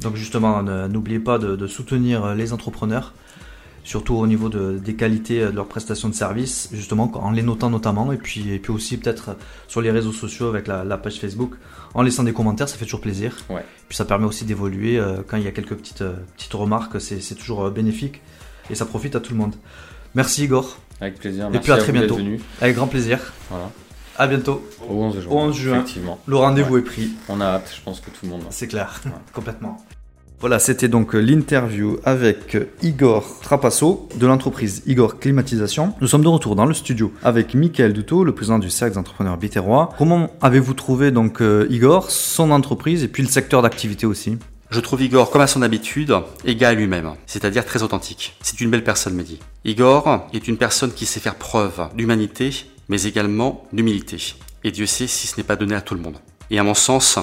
Donc 0.00 0.16
justement, 0.16 0.62
n'oubliez 0.62 1.20
pas 1.20 1.38
de, 1.38 1.54
de 1.54 1.66
soutenir 1.66 2.34
les 2.34 2.52
entrepreneurs, 2.52 3.14
surtout 3.84 4.14
au 4.14 4.26
niveau 4.26 4.48
de- 4.48 4.78
des 4.78 4.94
qualités 4.96 5.40
de 5.40 5.50
leurs 5.50 5.66
prestations 5.68 6.08
de 6.08 6.14
services, 6.14 6.68
justement 6.72 7.10
en 7.14 7.30
les 7.30 7.42
notant 7.42 7.70
notamment, 7.70 8.10
et 8.12 8.16
puis, 8.16 8.50
et 8.52 8.58
puis 8.58 8.72
aussi 8.72 8.96
peut-être 8.96 9.36
sur 9.68 9.80
les 9.82 9.90
réseaux 9.92 10.12
sociaux 10.12 10.48
avec 10.48 10.66
la, 10.66 10.82
la 10.84 10.96
page 10.98 11.20
Facebook, 11.20 11.52
en 11.94 12.02
laissant 12.02 12.24
des 12.24 12.32
commentaires, 12.32 12.68
ça 12.68 12.76
fait 12.76 12.86
toujours 12.86 13.02
plaisir. 13.02 13.36
Ouais. 13.50 13.64
Puis 13.88 13.96
ça 13.96 14.04
permet 14.04 14.24
aussi 14.26 14.44
d'évoluer 14.44 14.98
euh, 14.98 15.18
quand 15.26 15.36
il 15.36 15.44
y 15.44 15.46
a 15.46 15.52
quelques 15.52 15.74
petites, 15.76 16.02
euh, 16.02 16.14
petites 16.36 16.54
remarques, 16.54 17.00
c'est 17.00 17.34
toujours 17.36 17.66
euh, 17.66 17.70
bénéfique 17.70 18.20
et 18.70 18.74
ça 18.74 18.84
profite 18.86 19.14
à 19.14 19.20
tout 19.20 19.32
le 19.32 19.38
monde. 19.38 19.54
Merci 20.14 20.44
Igor, 20.44 20.78
Avec 21.00 21.18
plaisir. 21.18 21.46
Et 21.46 21.50
Merci 21.50 21.62
puis 21.64 21.72
à 21.72 21.74
à 21.74 21.78
très 21.78 21.92
bientôt. 21.92 22.18
avec 22.60 22.74
grand 22.76 22.86
plaisir. 22.86 23.18
Voilà. 23.50 23.70
À 24.16 24.28
bientôt. 24.28 24.64
Au 24.88 24.94
11 24.94 25.20
juin. 25.22 25.32
Au 25.32 25.38
11 25.40 25.56
juin. 25.56 25.74
Effectivement. 25.80 26.20
Le 26.26 26.36
rendez-vous 26.36 26.78
est 26.78 26.82
pris. 26.82 27.10
On 27.28 27.40
a 27.40 27.46
hâte. 27.46 27.72
Je 27.76 27.82
pense 27.82 27.98
que 28.00 28.06
tout 28.10 28.20
le 28.22 28.28
monde. 28.28 28.42
C'est 28.50 28.68
clair, 28.68 29.00
Ouais. 29.04 29.10
complètement. 29.32 29.84
Voilà, 30.44 30.58
c'était 30.58 30.88
donc 30.88 31.14
l'interview 31.14 31.96
avec 32.04 32.58
Igor 32.82 33.24
Trapasso 33.40 34.10
de 34.14 34.26
l'entreprise 34.26 34.82
Igor 34.84 35.18
Climatisation. 35.18 35.94
Nous 36.02 36.06
sommes 36.06 36.22
de 36.22 36.28
retour 36.28 36.54
dans 36.54 36.66
le 36.66 36.74
studio 36.74 37.10
avec 37.22 37.54
Michael 37.54 37.94
Duto, 37.94 38.24
le 38.24 38.34
président 38.34 38.58
du 38.58 38.68
Cercle 38.68 38.92
des 38.92 38.98
entrepreneurs 38.98 39.38
biterrois. 39.38 39.88
Comment 39.96 40.30
avez-vous 40.42 40.74
trouvé 40.74 41.12
donc 41.12 41.40
euh, 41.40 41.66
Igor, 41.70 42.10
son 42.10 42.50
entreprise 42.50 43.02
et 43.02 43.08
puis 43.08 43.22
le 43.22 43.30
secteur 43.30 43.62
d'activité 43.62 44.04
aussi? 44.04 44.36
Je 44.68 44.80
trouve 44.80 45.00
Igor, 45.00 45.30
comme 45.30 45.40
à 45.40 45.46
son 45.46 45.62
habitude, 45.62 46.14
égal 46.44 46.72
à 46.72 46.78
lui-même, 46.78 47.12
c'est-à-dire 47.24 47.64
très 47.64 47.82
authentique. 47.82 48.36
C'est 48.42 48.60
une 48.60 48.68
belle 48.68 48.84
personne, 48.84 49.14
Mehdi. 49.14 49.40
Igor 49.64 50.28
est 50.34 50.46
une 50.46 50.58
personne 50.58 50.92
qui 50.92 51.06
sait 51.06 51.20
faire 51.20 51.36
preuve 51.36 51.88
d'humanité, 51.96 52.66
mais 52.90 53.04
également 53.04 53.64
d'humilité. 53.72 54.34
Et 54.62 54.72
Dieu 54.72 54.84
sait 54.84 55.06
si 55.06 55.26
ce 55.26 55.38
n'est 55.38 55.42
pas 55.42 55.56
donné 55.56 55.74
à 55.74 55.80
tout 55.80 55.94
le 55.94 56.02
monde. 56.02 56.18
Et 56.50 56.58
à 56.58 56.62
mon 56.62 56.74
sens, 56.74 57.18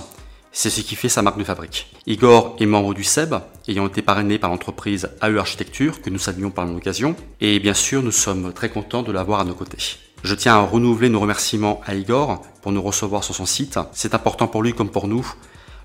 c'est 0.51 0.69
ce 0.69 0.81
qui 0.81 0.95
fait 0.95 1.09
sa 1.09 1.21
marque 1.21 1.37
de 1.37 1.43
fabrique. 1.43 1.87
Igor 2.07 2.55
est 2.59 2.65
membre 2.65 2.93
du 2.93 3.03
SEB, 3.03 3.35
ayant 3.67 3.87
été 3.87 4.01
parrainé 4.01 4.37
par 4.37 4.49
l'entreprise 4.49 5.09
AE 5.21 5.37
Architecture, 5.37 6.01
que 6.01 6.09
nous 6.09 6.19
saluons 6.19 6.51
par 6.51 6.65
l'occasion. 6.65 7.15
Et 7.39 7.59
bien 7.59 7.73
sûr, 7.73 8.03
nous 8.03 8.11
sommes 8.11 8.51
très 8.53 8.69
contents 8.69 9.03
de 9.03 9.11
l'avoir 9.11 9.39
à 9.39 9.45
nos 9.45 9.53
côtés. 9.53 9.97
Je 10.23 10.35
tiens 10.35 10.55
à 10.55 10.59
renouveler 10.59 11.09
nos 11.09 11.19
remerciements 11.19 11.81
à 11.85 11.95
Igor 11.95 12.41
pour 12.61 12.71
nous 12.71 12.81
recevoir 12.81 13.23
sur 13.23 13.33
son 13.33 13.45
site. 13.45 13.79
C'est 13.93 14.13
important 14.13 14.47
pour 14.47 14.61
lui 14.61 14.73
comme 14.73 14.89
pour 14.89 15.07
nous 15.07 15.25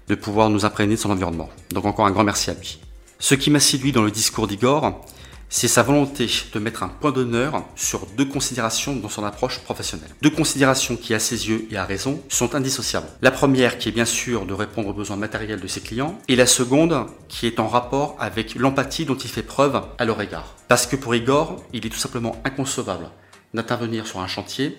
de 0.08 0.14
pouvoir 0.14 0.50
nous 0.50 0.64
imprégner 0.64 0.96
de 0.96 1.00
son 1.00 1.10
environnement. 1.10 1.48
Donc 1.70 1.84
encore 1.84 2.06
un 2.06 2.10
grand 2.10 2.24
merci 2.24 2.50
à 2.50 2.54
lui. 2.54 2.78
Ce 3.18 3.34
qui 3.34 3.50
m'a 3.50 3.60
séduit 3.60 3.92
dans 3.92 4.02
le 4.02 4.10
discours 4.10 4.46
d'Igor, 4.46 5.04
c'est 5.48 5.68
sa 5.68 5.82
volonté 5.82 6.28
de 6.52 6.58
mettre 6.58 6.82
un 6.82 6.88
point 6.88 7.12
d'honneur 7.12 7.64
sur 7.76 8.06
deux 8.06 8.24
considérations 8.24 8.96
dans 8.96 9.08
son 9.08 9.24
approche 9.24 9.60
professionnelle. 9.60 10.10
Deux 10.22 10.30
considérations 10.30 10.96
qui, 10.96 11.14
à 11.14 11.18
ses 11.18 11.48
yeux 11.48 11.66
et 11.70 11.76
à 11.76 11.84
raison, 11.84 12.20
sont 12.28 12.54
indissociables. 12.54 13.06
La 13.22 13.30
première 13.30 13.78
qui 13.78 13.88
est 13.88 13.92
bien 13.92 14.04
sûr 14.04 14.46
de 14.46 14.54
répondre 14.54 14.88
aux 14.88 14.92
besoins 14.92 15.16
matériels 15.16 15.60
de 15.60 15.66
ses 15.66 15.80
clients, 15.80 16.18
et 16.28 16.36
la 16.36 16.46
seconde 16.46 17.06
qui 17.28 17.46
est 17.46 17.60
en 17.60 17.68
rapport 17.68 18.16
avec 18.18 18.54
l'empathie 18.54 19.04
dont 19.04 19.16
il 19.16 19.30
fait 19.30 19.42
preuve 19.42 19.82
à 19.98 20.04
leur 20.04 20.20
égard. 20.20 20.54
Parce 20.68 20.86
que 20.86 20.96
pour 20.96 21.14
Igor, 21.14 21.62
il 21.72 21.86
est 21.86 21.90
tout 21.90 21.98
simplement 21.98 22.36
inconcevable 22.44 23.10
d'intervenir 23.54 24.06
sur 24.06 24.20
un 24.20 24.26
chantier 24.26 24.76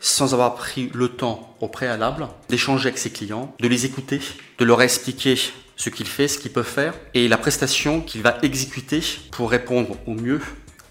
sans 0.00 0.34
avoir 0.34 0.54
pris 0.54 0.90
le 0.94 1.08
temps 1.08 1.56
au 1.60 1.68
préalable 1.68 2.28
d'échanger 2.48 2.88
avec 2.88 2.98
ses 2.98 3.10
clients, 3.10 3.54
de 3.60 3.68
les 3.68 3.86
écouter, 3.86 4.20
de 4.58 4.64
leur 4.64 4.82
expliquer 4.82 5.36
ce 5.76 5.90
qu'il 5.90 6.06
fait, 6.06 6.28
ce 6.28 6.38
qu'il 6.38 6.52
peut 6.52 6.62
faire 6.62 6.94
et 7.14 7.28
la 7.28 7.38
prestation 7.38 8.00
qu'il 8.00 8.22
va 8.22 8.38
exécuter 8.42 9.02
pour 9.30 9.50
répondre 9.50 9.96
au 10.06 10.14
mieux 10.14 10.40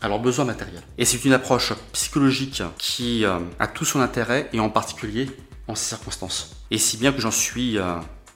à 0.01 0.07
leurs 0.07 0.19
besoins 0.19 0.45
matériels. 0.45 0.83
Et 0.97 1.05
c'est 1.05 1.25
une 1.25 1.33
approche 1.33 1.73
psychologique 1.91 2.61
qui 2.77 3.25
euh, 3.25 3.39
a 3.59 3.67
tout 3.67 3.85
son 3.85 3.99
intérêt 3.99 4.49
et 4.53 4.59
en 4.59 4.69
particulier 4.69 5.29
en 5.67 5.75
ces 5.75 5.85
circonstances. 5.85 6.55
Et 6.71 6.77
si 6.77 6.97
bien 6.97 7.11
que 7.11 7.21
j'en 7.21 7.31
suis 7.31 7.77
euh, 7.77 7.95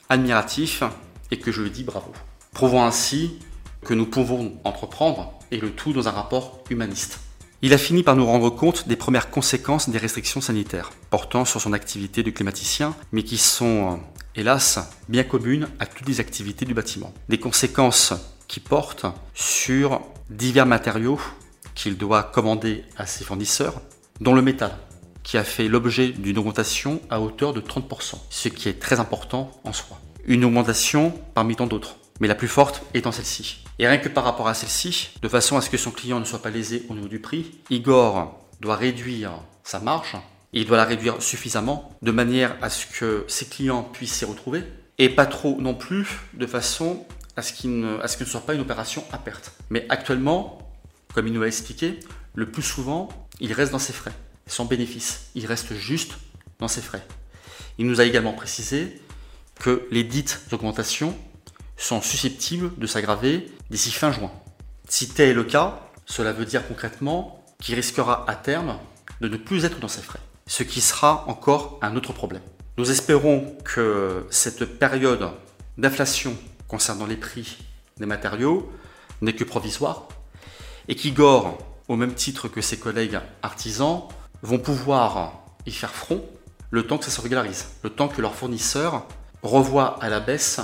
admiratif 0.09 0.83
et 1.31 1.37
que 1.37 1.51
je 1.51 1.61
lui 1.61 1.69
dis 1.69 1.83
bravo. 1.83 2.11
Prouvant 2.53 2.85
ainsi 2.85 3.39
que 3.85 3.93
nous 3.93 4.07
pouvons 4.07 4.59
entreprendre 4.63 5.33
et 5.51 5.57
le 5.57 5.71
tout 5.71 5.93
dans 5.93 6.07
un 6.07 6.11
rapport 6.11 6.63
humaniste. 6.69 7.19
Il 7.61 7.73
a 7.73 7.77
fini 7.77 8.03
par 8.03 8.15
nous 8.15 8.25
rendre 8.25 8.49
compte 8.49 8.87
des 8.87 8.95
premières 8.95 9.29
conséquences 9.29 9.89
des 9.89 9.97
restrictions 9.97 10.41
sanitaires 10.41 10.91
portant 11.09 11.45
sur 11.45 11.59
son 11.61 11.73
activité 11.73 12.23
de 12.23 12.31
climaticien, 12.31 12.95
mais 13.11 13.23
qui 13.23 13.37
sont, 13.37 13.93
euh, 13.93 13.95
hélas, 14.39 14.79
bien 15.09 15.23
communes 15.23 15.67
à 15.79 15.85
toutes 15.85 16.07
les 16.07 16.19
activités 16.19 16.65
du 16.65 16.73
bâtiment. 16.73 17.13
Des 17.27 17.39
conséquences 17.39 18.13
qui 18.47 18.59
portent 18.59 19.05
sur 19.33 20.01
divers 20.29 20.65
matériaux 20.65 21.19
qu'il 21.75 21.97
doit 21.97 22.23
commander 22.23 22.83
à 22.97 23.05
ses 23.05 23.23
fournisseurs, 23.23 23.81
dont 24.21 24.33
le 24.33 24.41
métal, 24.41 24.77
qui 25.23 25.37
a 25.37 25.43
fait 25.43 25.67
l'objet 25.67 26.09
d'une 26.09 26.37
augmentation 26.37 27.01
à 27.09 27.19
hauteur 27.19 27.53
de 27.53 27.61
30%, 27.61 28.15
ce 28.29 28.49
qui 28.49 28.69
est 28.69 28.79
très 28.79 28.99
important 28.99 29.51
en 29.63 29.73
soi. 29.73 29.99
Une 30.25 30.45
augmentation 30.45 31.13
parmi 31.33 31.55
tant 31.55 31.67
d'autres, 31.67 31.97
mais 32.19 32.27
la 32.27 32.35
plus 32.35 32.47
forte 32.47 32.81
étant 32.93 33.11
celle-ci. 33.11 33.63
Et 33.77 33.87
rien 33.87 33.97
que 33.97 34.09
par 34.09 34.23
rapport 34.23 34.47
à 34.47 34.53
celle-ci, 34.53 35.09
de 35.21 35.27
façon 35.29 35.57
à 35.57 35.61
ce 35.61 35.69
que 35.69 35.77
son 35.77 35.91
client 35.91 36.19
ne 36.19 36.25
soit 36.25 36.41
pas 36.41 36.49
lésé 36.49 36.85
au 36.89 36.93
niveau 36.93 37.07
du 37.07 37.19
prix, 37.19 37.59
Igor 37.69 38.39
doit 38.59 38.75
réduire 38.75 39.31
sa 39.63 39.79
marge, 39.79 40.17
il 40.53 40.65
doit 40.65 40.77
la 40.77 40.85
réduire 40.85 41.21
suffisamment, 41.21 41.97
de 42.01 42.11
manière 42.11 42.55
à 42.61 42.69
ce 42.69 42.85
que 42.87 43.25
ses 43.27 43.45
clients 43.45 43.83
puissent 43.83 44.13
s'y 44.13 44.25
retrouver, 44.25 44.63
et 44.97 45.09
pas 45.09 45.25
trop 45.25 45.57
non 45.59 45.75
plus, 45.75 46.07
de 46.33 46.45
façon 46.45 47.05
à 47.35 47.41
ce 47.41 47.53
qu'il 47.53 47.79
ne, 47.79 47.99
soit 48.25 48.45
pas 48.45 48.53
une 48.53 48.61
opération 48.61 49.03
à 49.11 49.17
perte. 49.17 49.53
Mais 49.69 49.85
actuellement, 49.89 50.73
comme 51.13 51.27
il 51.27 51.33
nous 51.33 51.41
l'a 51.41 51.47
expliqué, 51.47 51.99
le 52.35 52.49
plus 52.49 52.63
souvent, 52.63 53.09
il 53.39 53.53
reste 53.53 53.71
dans 53.71 53.79
ses 53.79 53.93
frais, 53.93 54.11
sans 54.47 54.65
bénéfice. 54.65 55.29
Il 55.35 55.45
reste 55.45 55.73
juste 55.73 56.13
dans 56.59 56.67
ses 56.67 56.81
frais. 56.81 57.05
Il 57.77 57.87
nous 57.87 58.01
a 58.01 58.03
également 58.03 58.33
précisé 58.33 59.01
que 59.59 59.87
les 59.91 60.03
dites 60.03 60.41
augmentations 60.51 61.17
sont 61.77 62.01
susceptibles 62.01 62.77
de 62.77 62.87
s'aggraver 62.87 63.49
d'ici 63.69 63.91
fin 63.91 64.11
juin. 64.11 64.31
Si 64.87 65.09
tel 65.09 65.29
est 65.29 65.33
le 65.33 65.43
cas, 65.43 65.79
cela 66.05 66.33
veut 66.33 66.45
dire 66.45 66.67
concrètement 66.67 67.45
qu'il 67.61 67.75
risquera 67.75 68.29
à 68.29 68.35
terme 68.35 68.77
de 69.21 69.27
ne 69.27 69.37
plus 69.37 69.65
être 69.65 69.79
dans 69.79 69.87
ses 69.87 70.01
frais, 70.01 70.19
ce 70.49 70.63
qui 70.63 70.81
sera 70.81 71.25
encore 71.27 71.77
un 71.83 71.95
autre 71.95 72.11
problème. 72.11 72.41
Nous 72.77 72.89
espérons 72.89 73.55
que 73.63 74.25
cette 74.31 74.65
période 74.65 75.29
d'inflation 75.77 76.35
concernant 76.67 77.05
les 77.05 77.17
prix 77.17 77.59
des 77.97 78.07
matériaux 78.07 78.69
n'est 79.21 79.35
que 79.35 79.43
provisoire 79.43 80.07
et 80.87 80.95
qu'Igor, 80.95 81.59
au 81.87 81.95
même 81.95 82.15
titre 82.15 82.47
que 82.47 82.61
ses 82.61 82.79
collègues 82.79 83.19
artisans, 83.43 84.03
vont 84.41 84.57
pouvoir 84.57 85.33
y 85.67 85.71
faire 85.71 85.93
front 85.93 86.25
le 86.71 86.87
temps 86.87 86.97
que 86.97 87.05
ça 87.05 87.11
se 87.11 87.21
régularise, 87.21 87.67
le 87.83 87.91
temps 87.91 88.07
que 88.07 88.21
leurs 88.21 88.33
fournisseurs 88.33 89.05
revoient 89.43 90.03
à 90.03 90.09
la 90.09 90.19
baisse 90.19 90.59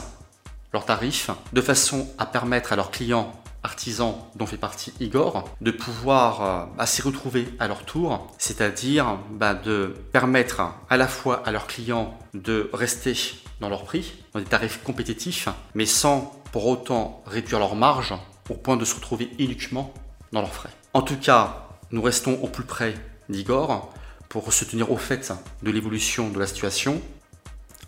leurs 0.73 0.85
tarifs, 0.85 1.29
de 1.53 1.61
façon 1.61 2.09
à 2.17 2.25
permettre 2.25 2.73
à 2.73 2.75
leurs 2.75 2.89
clients 2.89 3.31
artisans 3.65 4.15
dont 4.35 4.45
fait 4.45 4.57
partie 4.57 4.93
Igor 4.99 5.49
de 5.59 5.71
pouvoir 5.71 6.69
euh, 6.79 6.85
s'y 6.85 7.01
retrouver 7.01 7.47
à 7.59 7.67
leur 7.67 7.83
tour, 7.83 8.31
c'est-à-dire 8.37 9.17
bah, 9.31 9.53
de 9.53 9.93
permettre 10.13 10.61
à 10.89 10.97
la 10.97 11.07
fois 11.07 11.43
à 11.45 11.51
leurs 11.51 11.67
clients 11.67 12.17
de 12.33 12.69
rester 12.71 13.15
dans 13.59 13.69
leur 13.69 13.83
prix, 13.83 14.13
dans 14.33 14.39
des 14.39 14.45
tarifs 14.45 14.81
compétitifs, 14.83 15.49
mais 15.73 15.85
sans 15.85 16.41
pour 16.51 16.67
autant 16.67 17.23
réduire 17.25 17.59
leur 17.59 17.75
marge 17.75 18.13
au 18.49 18.53
point 18.53 18.77
de 18.77 18.85
se 18.85 18.95
retrouver 18.95 19.31
uniquement 19.39 19.93
dans 20.31 20.41
leurs 20.41 20.53
frais. 20.53 20.69
En 20.93 21.01
tout 21.01 21.17
cas, 21.17 21.67
nous 21.91 22.01
restons 22.01 22.39
au 22.41 22.47
plus 22.47 22.63
près 22.63 22.93
d'Igor 23.29 23.93
pour 24.29 24.53
se 24.53 24.65
tenir 24.65 24.91
au 24.91 24.97
fait 24.97 25.33
de 25.63 25.71
l'évolution 25.71 26.29
de 26.29 26.39
la 26.39 26.47
situation 26.47 27.01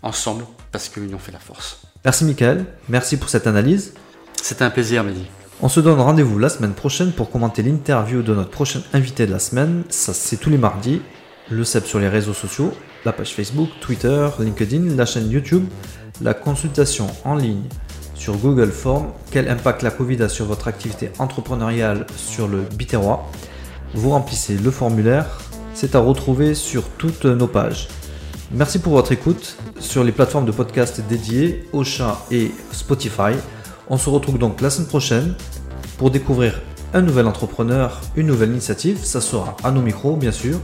ensemble 0.02 0.44
parce 0.72 0.88
que 0.88 1.00
l'union 1.00 1.18
fait 1.18 1.32
la 1.32 1.38
force. 1.38 1.82
Merci 2.04 2.24
Michael, 2.24 2.66
merci 2.88 3.16
pour 3.16 3.28
cette 3.28 3.46
analyse. 3.46 3.94
C'était 4.42 4.64
un 4.64 4.70
plaisir, 4.70 5.04
Mehdi. 5.04 5.26
On 5.60 5.68
se 5.68 5.80
donne 5.80 5.98
rendez-vous 5.98 6.38
la 6.38 6.50
semaine 6.50 6.72
prochaine 6.72 7.10
pour 7.10 7.30
commenter 7.30 7.64
l'interview 7.64 8.22
de 8.22 8.32
notre 8.32 8.50
prochain 8.50 8.80
invité 8.92 9.26
de 9.26 9.32
la 9.32 9.40
semaine. 9.40 9.82
Ça, 9.88 10.14
c'est 10.14 10.36
tous 10.36 10.50
les 10.50 10.56
mardis. 10.56 11.02
Le 11.50 11.64
CEP 11.64 11.84
sur 11.84 11.98
les 11.98 12.08
réseaux 12.08 12.32
sociaux, 12.32 12.72
la 13.04 13.12
page 13.12 13.34
Facebook, 13.34 13.68
Twitter, 13.80 14.28
LinkedIn, 14.38 14.94
la 14.94 15.04
chaîne 15.04 15.28
YouTube, 15.28 15.64
la 16.20 16.32
consultation 16.32 17.08
en 17.24 17.34
ligne 17.34 17.64
sur 18.14 18.36
Google 18.36 18.70
Form 18.70 19.08
quel 19.32 19.48
impact 19.48 19.82
la 19.82 19.90
Covid 19.90 20.22
a 20.22 20.28
sur 20.28 20.44
votre 20.44 20.68
activité 20.68 21.10
entrepreneuriale 21.18 22.06
sur 22.16 22.46
le 22.46 22.60
Biterrois? 22.60 23.28
Vous 23.94 24.10
remplissez 24.10 24.56
le 24.56 24.70
formulaire, 24.70 25.26
c'est 25.74 25.96
à 25.96 25.98
retrouver 25.98 26.54
sur 26.54 26.88
toutes 26.88 27.24
nos 27.24 27.48
pages. 27.48 27.88
Merci 28.52 28.78
pour 28.78 28.92
votre 28.92 29.10
écoute 29.10 29.56
sur 29.80 30.04
les 30.04 30.12
plateformes 30.12 30.46
de 30.46 30.52
podcast 30.52 31.02
dédiées, 31.08 31.68
Ocha 31.72 32.24
et 32.30 32.52
Spotify. 32.70 33.34
On 33.90 33.96
se 33.96 34.10
retrouve 34.10 34.38
donc 34.38 34.60
la 34.60 34.70
semaine 34.70 34.88
prochaine 34.88 35.34
pour 35.96 36.10
découvrir 36.10 36.60
un 36.94 37.00
nouvel 37.00 37.26
entrepreneur, 37.26 38.00
une 38.16 38.26
nouvelle 38.26 38.50
initiative. 38.50 38.98
Ça 39.02 39.20
sera 39.20 39.56
à 39.64 39.70
nos 39.70 39.82
micros, 39.82 40.16
bien 40.16 40.32
sûr. 40.32 40.58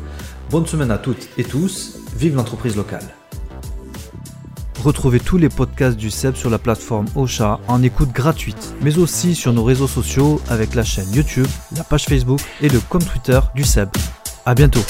Bonne 0.51 0.67
semaine 0.67 0.91
à 0.91 0.99
toutes 0.99 1.29
et 1.39 1.45
tous. 1.45 1.99
Vive 2.17 2.37
l'entreprise 2.37 2.77
locale. 2.77 3.05
Retrouvez 4.83 5.21
tous 5.21 5.39
les 5.39 5.49
podcasts 5.49 5.97
du 5.97 6.11
SEB 6.11 6.35
sur 6.35 6.51
la 6.51 6.59
plateforme 6.59 7.07
Ocha 7.17 7.59
en 7.69 7.83
écoute 7.83 8.13
gratuite, 8.13 8.75
mais 8.83 8.99
aussi 8.99 9.35
sur 9.35 9.55
nos 9.55 9.65
réseaux 9.65 9.89
sociaux 9.89 10.43
avec 10.51 10.75
la 10.75 10.85
chaîne 10.85 11.11
YouTube, 11.11 11.47
la 11.75 11.85
page 11.85 12.05
Facebook 12.05 12.41
et 12.61 12.69
le 12.69 12.81
compte 12.81 13.11
Twitter 13.11 13.41
du 13.55 13.65
SEB. 13.65 13.89
À 14.45 14.55
bientôt. 14.55 14.85